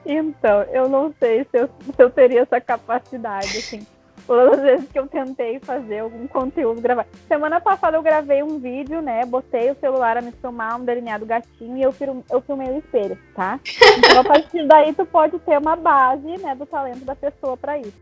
Então, 0.04 0.62
eu 0.72 0.90
não 0.90 1.14
sei 1.20 1.44
se 1.44 1.60
eu, 1.60 1.68
se 1.68 2.02
eu 2.02 2.10
teria 2.10 2.42
essa 2.42 2.60
capacidade, 2.60 3.56
assim 3.58 3.86
todas 4.26 4.60
as 4.60 4.62
vezes 4.62 4.90
que 4.90 5.00
eu 5.00 5.08
tentei 5.08 5.60
fazer 5.60 6.00
algum 6.00 6.28
conteúdo, 6.28 6.82
gravar. 6.82 7.06
Semana 7.28 7.60
passada 7.60 7.98
eu 7.98 8.02
gravei 8.02 8.44
um 8.44 8.60
vídeo, 8.60 9.02
né? 9.02 9.26
Botei 9.26 9.72
o 9.72 9.76
celular 9.76 10.18
a 10.18 10.22
me 10.22 10.32
filmar 10.32 10.80
um 10.80 10.86
delineado 10.86 11.26
gatinho 11.26 11.78
e 11.78 11.82
eu, 11.82 11.94
eu 12.30 12.42
filmei 12.42 12.70
o 12.70 12.78
espelho, 12.80 13.18
tá? 13.34 13.60
Então 13.98 14.20
a 14.20 14.24
partir 14.24 14.66
daí 14.68 14.94
tu 14.94 15.06
pode 15.06 15.38
ter 15.40 15.58
uma 15.58 15.76
base, 15.76 16.38
né, 16.42 16.56
do 16.56 16.66
talento 16.66 17.06
da 17.06 17.16
pessoa 17.16 17.56
para 17.56 17.78
isso. 17.78 17.94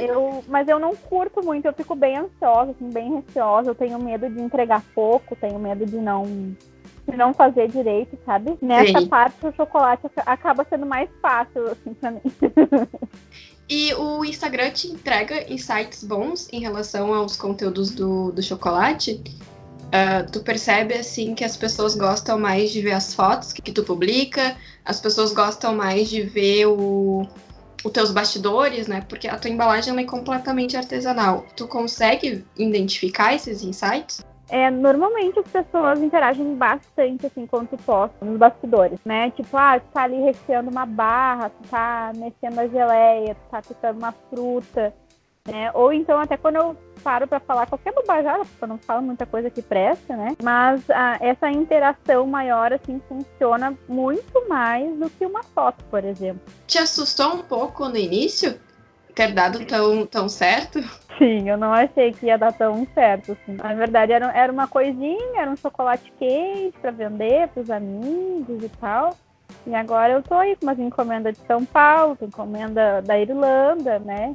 Eu, 0.00 0.44
mas 0.48 0.68
eu 0.68 0.78
não 0.78 0.94
curto 0.94 1.44
muito, 1.44 1.66
eu 1.66 1.72
fico 1.72 1.94
bem 1.94 2.16
ansiosa, 2.16 2.72
assim, 2.72 2.90
bem 2.90 3.14
receosa, 3.14 3.70
eu 3.70 3.74
tenho 3.74 3.98
medo 3.98 4.28
de 4.28 4.40
entregar 4.40 4.82
pouco, 4.94 5.36
tenho 5.36 5.58
medo 5.58 5.84
de 5.86 5.96
não 5.96 6.54
de 7.06 7.16
não 7.18 7.34
fazer 7.34 7.68
direito, 7.68 8.18
sabe? 8.24 8.56
Nessa 8.62 9.00
Sim. 9.00 9.08
parte 9.08 9.46
o 9.46 9.52
chocolate 9.52 10.08
acaba 10.24 10.64
sendo 10.64 10.86
mais 10.86 11.08
fácil, 11.20 11.70
assim, 11.70 11.92
pra 11.94 12.10
mim. 12.10 12.22
E 13.68 13.94
o 13.94 14.24
Instagram 14.24 14.70
te 14.70 14.88
entrega 14.88 15.50
insights 15.52 16.04
bons 16.04 16.48
em 16.52 16.60
relação 16.60 17.14
aos 17.14 17.36
conteúdos 17.36 17.90
do, 17.90 18.30
do 18.30 18.42
chocolate. 18.42 19.22
Uh, 19.84 20.30
tu 20.30 20.40
percebe 20.40 20.94
assim 20.94 21.34
que 21.34 21.44
as 21.44 21.56
pessoas 21.56 21.94
gostam 21.94 22.38
mais 22.38 22.70
de 22.70 22.82
ver 22.82 22.92
as 22.92 23.14
fotos 23.14 23.52
que, 23.52 23.72
tu 23.72 23.84
publica, 23.84 24.56
as 24.84 25.00
pessoas 25.00 25.32
gostam 25.32 25.74
mais 25.74 26.10
de 26.10 26.22
ver 26.22 26.66
o, 26.66 27.26
os 27.84 27.92
teus 27.92 28.10
bastidores, 28.10 28.86
né? 28.86 29.02
Porque 29.08 29.28
a 29.28 29.38
tua 29.38 29.50
embalagem 29.50 29.96
é 29.96 30.04
completamente 30.04 30.76
artesanal. 30.76 31.46
Tu 31.56 31.66
consegue 31.68 32.44
identificar 32.56 33.34
esses 33.34 33.62
insights? 33.62 34.22
É, 34.48 34.70
normalmente 34.70 35.38
as 35.38 35.46
pessoas 35.46 36.00
interagem 36.00 36.54
bastante, 36.54 37.26
assim, 37.26 37.46
quando 37.46 37.68
tu 37.68 37.78
posta 37.78 38.24
nos 38.24 38.38
bastidores, 38.38 38.98
né? 39.04 39.30
Tipo, 39.30 39.56
ah, 39.56 39.80
tu 39.80 39.86
tá 39.92 40.02
ali 40.02 40.20
recheando 40.20 40.70
uma 40.70 40.84
barra, 40.84 41.50
tu 41.50 41.68
tá 41.68 42.12
mexendo 42.16 42.58
a 42.58 42.68
geleia, 42.68 43.34
tu 43.34 43.50
tá 43.50 43.62
picando 43.62 43.98
uma 43.98 44.12
fruta, 44.12 44.94
né? 45.48 45.70
Ou 45.72 45.92
então, 45.92 46.18
até 46.18 46.36
quando 46.36 46.56
eu 46.56 46.76
paro 47.02 47.26
para 47.26 47.40
falar 47.40 47.66
qualquer 47.66 47.92
bobajada, 47.92 48.44
porque 48.44 48.64
eu 48.64 48.68
não 48.68 48.78
falo 48.78 49.02
muita 49.02 49.26
coisa 49.26 49.50
que 49.50 49.62
presta, 49.62 50.16
né? 50.16 50.36
Mas 50.42 50.82
ah, 50.90 51.18
essa 51.20 51.50
interação 51.50 52.26
maior, 52.26 52.72
assim, 52.72 53.00
funciona 53.08 53.76
muito 53.88 54.48
mais 54.48 54.94
do 54.98 55.08
que 55.10 55.24
uma 55.24 55.42
foto, 55.42 55.82
por 55.84 56.04
exemplo. 56.04 56.42
Te 56.66 56.78
assustou 56.78 57.34
um 57.34 57.42
pouco 57.42 57.88
no 57.88 57.96
início? 57.96 58.58
ter 59.14 59.32
dado 59.32 59.64
tão, 59.64 60.04
tão 60.06 60.28
certo? 60.28 60.80
Sim, 61.18 61.48
eu 61.48 61.56
não 61.56 61.72
achei 61.72 62.12
que 62.12 62.26
ia 62.26 62.36
dar 62.36 62.52
tão 62.52 62.86
certo. 62.94 63.32
Assim. 63.32 63.56
Na 63.56 63.74
verdade, 63.74 64.12
era, 64.12 64.32
era 64.32 64.52
uma 64.52 64.66
coisinha, 64.66 65.40
era 65.40 65.50
um 65.50 65.56
chocolate 65.56 66.12
quente 66.18 66.76
para 66.80 66.90
vender 66.90 67.48
para 67.48 67.62
os 67.62 67.70
amigos 67.70 68.62
e 68.62 68.68
tal. 68.80 69.16
E 69.66 69.74
agora 69.74 70.14
eu 70.14 70.22
tô 70.22 70.34
aí 70.34 70.56
com 70.56 70.66
umas 70.66 70.78
encomendas 70.78 71.36
de 71.36 71.46
São 71.46 71.64
Paulo, 71.64 72.18
encomenda 72.20 73.00
da 73.02 73.18
Irlanda, 73.18 73.98
né? 73.98 74.34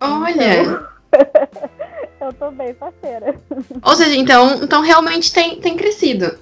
Olha! 0.00 0.62
Então, 0.62 2.28
eu 2.28 2.32
tô 2.32 2.50
bem 2.50 2.72
parceira. 2.74 3.34
Ou 3.82 3.94
seja, 3.94 4.16
então, 4.16 4.62
então 4.62 4.80
realmente 4.82 5.32
tem, 5.32 5.60
tem 5.60 5.76
crescido. 5.76 6.38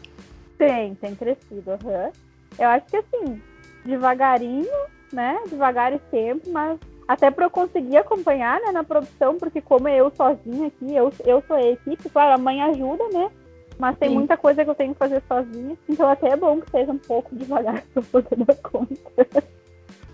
Tem, 0.56 0.94
tem 0.96 1.14
crescido. 1.14 1.70
Uhum. 1.70 2.12
Eu 2.58 2.68
acho 2.68 2.86
que 2.86 2.96
assim, 2.96 3.40
devagarinho, 3.84 4.68
né? 5.12 5.38
Devagar 5.48 5.92
e 5.92 6.00
sempre, 6.10 6.50
mas 6.50 6.78
até 7.08 7.30
para 7.30 7.46
eu 7.46 7.50
conseguir 7.50 7.96
acompanhar 7.96 8.60
né, 8.60 8.70
na 8.70 8.84
produção, 8.84 9.38
porque 9.38 9.62
como 9.62 9.88
é 9.88 9.96
eu 9.96 10.12
sozinha 10.14 10.66
aqui, 10.66 10.94
eu, 10.94 11.10
eu 11.24 11.42
sou 11.48 11.56
a 11.56 11.62
equipe, 11.62 12.10
claro, 12.10 12.34
a 12.34 12.38
mãe 12.38 12.60
ajuda, 12.60 13.02
né? 13.10 13.30
Mas 13.78 13.96
tem 13.96 14.10
Sim. 14.10 14.16
muita 14.16 14.36
coisa 14.36 14.62
que 14.62 14.68
eu 14.68 14.74
tenho 14.74 14.92
que 14.92 14.98
fazer 14.98 15.22
sozinha, 15.26 15.74
então 15.88 16.06
até 16.06 16.28
é 16.28 16.36
bom 16.36 16.60
que 16.60 16.70
seja 16.70 16.92
um 16.92 16.98
pouco 16.98 17.34
devagar 17.34 17.82
para 17.94 18.02
poder 18.02 18.44
dar 18.44 18.56
conta. 18.56 19.44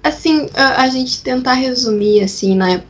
Assim, 0.05 0.49
a 0.55 0.87
gente 0.89 1.23
tentar 1.25 1.55
resumir, 1.55 2.23
assim, 2.23 2.55
né? 2.55 2.85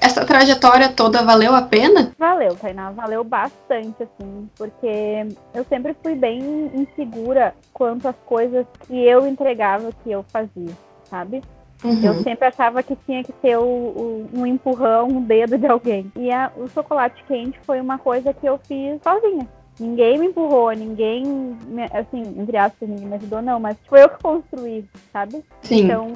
Essa 0.00 0.24
trajetória 0.24 0.88
toda 0.88 1.22
valeu 1.22 1.54
a 1.54 1.60
pena? 1.60 2.10
Valeu, 2.18 2.56
Tainá, 2.56 2.90
valeu 2.90 3.22
bastante, 3.22 4.02
assim, 4.02 4.48
porque 4.56 5.26
eu 5.54 5.62
sempre 5.68 5.94
fui 6.02 6.14
bem 6.14 6.40
insegura 6.74 7.54
quanto 7.72 8.08
às 8.08 8.16
coisas 8.24 8.66
que 8.86 8.98
eu 9.04 9.26
entregava, 9.28 9.92
que 10.02 10.10
eu 10.10 10.24
fazia, 10.32 10.72
sabe? 11.04 11.42
Uhum. 11.84 12.02
Eu 12.02 12.14
sempre 12.22 12.46
achava 12.46 12.82
que 12.82 12.96
tinha 13.06 13.22
que 13.22 13.32
ter 13.32 13.56
o, 13.56 13.62
o, 13.62 14.28
um 14.34 14.46
empurrão, 14.46 15.08
um 15.08 15.22
dedo 15.22 15.56
de 15.56 15.66
alguém. 15.66 16.10
E 16.16 16.30
a, 16.30 16.50
o 16.56 16.68
chocolate 16.68 17.22
quente 17.28 17.58
foi 17.64 17.80
uma 17.80 17.98
coisa 17.98 18.34
que 18.34 18.46
eu 18.46 18.58
fiz 18.66 19.00
sozinha. 19.02 19.46
Ninguém 19.78 20.18
me 20.18 20.26
empurrou, 20.26 20.72
ninguém, 20.72 21.24
me, 21.24 21.84
assim, 21.84 22.22
entre 22.36 22.56
aspas, 22.56 22.88
ninguém 22.88 23.06
me 23.06 23.14
ajudou, 23.14 23.40
não, 23.40 23.60
mas 23.60 23.76
foi 23.88 24.02
eu 24.02 24.08
que 24.08 24.20
construí, 24.20 24.84
sabe? 25.12 25.44
Sim. 25.62 25.84
Então, 25.84 26.12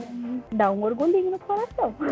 dá 0.50 0.72
um 0.72 0.82
orgulhinho 0.82 1.30
no 1.30 1.38
coração. 1.38 1.94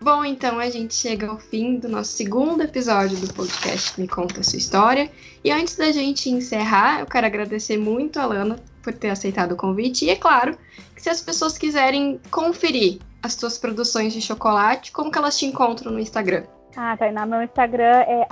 Bom, 0.00 0.24
então 0.24 0.58
a 0.58 0.68
gente 0.68 0.94
chega 0.94 1.28
ao 1.28 1.38
fim 1.38 1.78
do 1.78 1.88
nosso 1.88 2.12
segundo 2.12 2.62
episódio 2.62 3.16
do 3.16 3.32
podcast 3.32 3.98
Me 3.98 4.06
Conta 4.06 4.42
Sua 4.42 4.58
História. 4.58 5.10
E 5.42 5.50
antes 5.50 5.76
da 5.76 5.90
gente 5.92 6.28
encerrar, 6.28 7.00
eu 7.00 7.06
quero 7.06 7.26
agradecer 7.26 7.78
muito 7.78 8.18
a 8.18 8.26
Lana 8.26 8.56
por 8.82 8.92
ter 8.92 9.08
aceitado 9.08 9.52
o 9.52 9.56
convite. 9.56 10.04
E 10.04 10.10
é 10.10 10.16
claro 10.16 10.58
se 11.04 11.10
as 11.10 11.20
pessoas 11.20 11.58
quiserem 11.58 12.18
conferir 12.30 12.98
as 13.22 13.34
suas 13.34 13.58
produções 13.58 14.14
de 14.14 14.22
chocolate, 14.22 14.90
como 14.90 15.10
que 15.10 15.18
elas 15.18 15.38
te 15.38 15.44
encontram 15.44 15.92
no 15.92 16.00
Instagram? 16.00 16.44
Ah, 16.74 16.96
Tainá, 16.96 17.26
meu 17.26 17.42
Instagram 17.42 18.04
é 18.08 18.26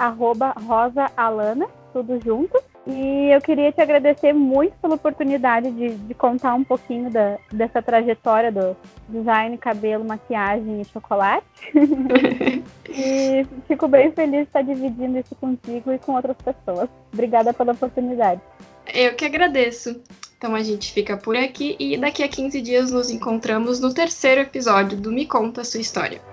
rosaalana, 0.67 1.69
tudo 1.93 2.19
junto. 2.25 2.59
E 2.87 3.29
eu 3.33 3.41
queria 3.41 3.71
te 3.71 3.81
agradecer 3.81 4.33
muito 4.33 4.75
pela 4.79 4.97
oportunidade 4.97 5.71
de, 5.71 5.95
de 5.95 6.15
contar 6.15 6.55
um 6.55 6.65
pouquinho 6.65 7.11
da, 7.11 7.39
dessa 7.53 7.81
trajetória 7.81 8.51
do 8.51 8.77
design, 9.09 9.57
cabelo, 9.57 10.05
maquiagem 10.05 10.81
e 10.81 10.85
chocolate. 10.85 11.47
e 12.91 13.47
fico 13.69 13.87
bem 13.87 14.11
feliz 14.11 14.41
de 14.41 14.43
estar 14.43 14.63
dividindo 14.63 15.19
isso 15.19 15.35
contigo 15.37 15.93
e 15.93 15.99
com 15.99 16.13
outras 16.15 16.37
pessoas. 16.39 16.89
Obrigada 17.13 17.55
pela 17.55 17.73
oportunidade. 17.73 18.41
Eu 18.93 19.15
que 19.15 19.25
agradeço. 19.25 20.03
Então 20.37 20.57
a 20.57 20.63
gente 20.63 20.93
fica 20.93 21.17
por 21.17 21.37
aqui 21.37 21.77
e 21.79 21.97
daqui 21.97 22.21
a 22.21 22.29
15 22.29 22.61
dias 22.61 22.91
nos 22.91 23.11
encontramos 23.11 23.79
no 23.79 23.95
terceiro 23.95 24.41
episódio 24.41 25.01
do 25.01 25.13
Me 25.13 25.25
Conta 25.25 25.63
Sua 25.63 25.81
História. 25.81 26.32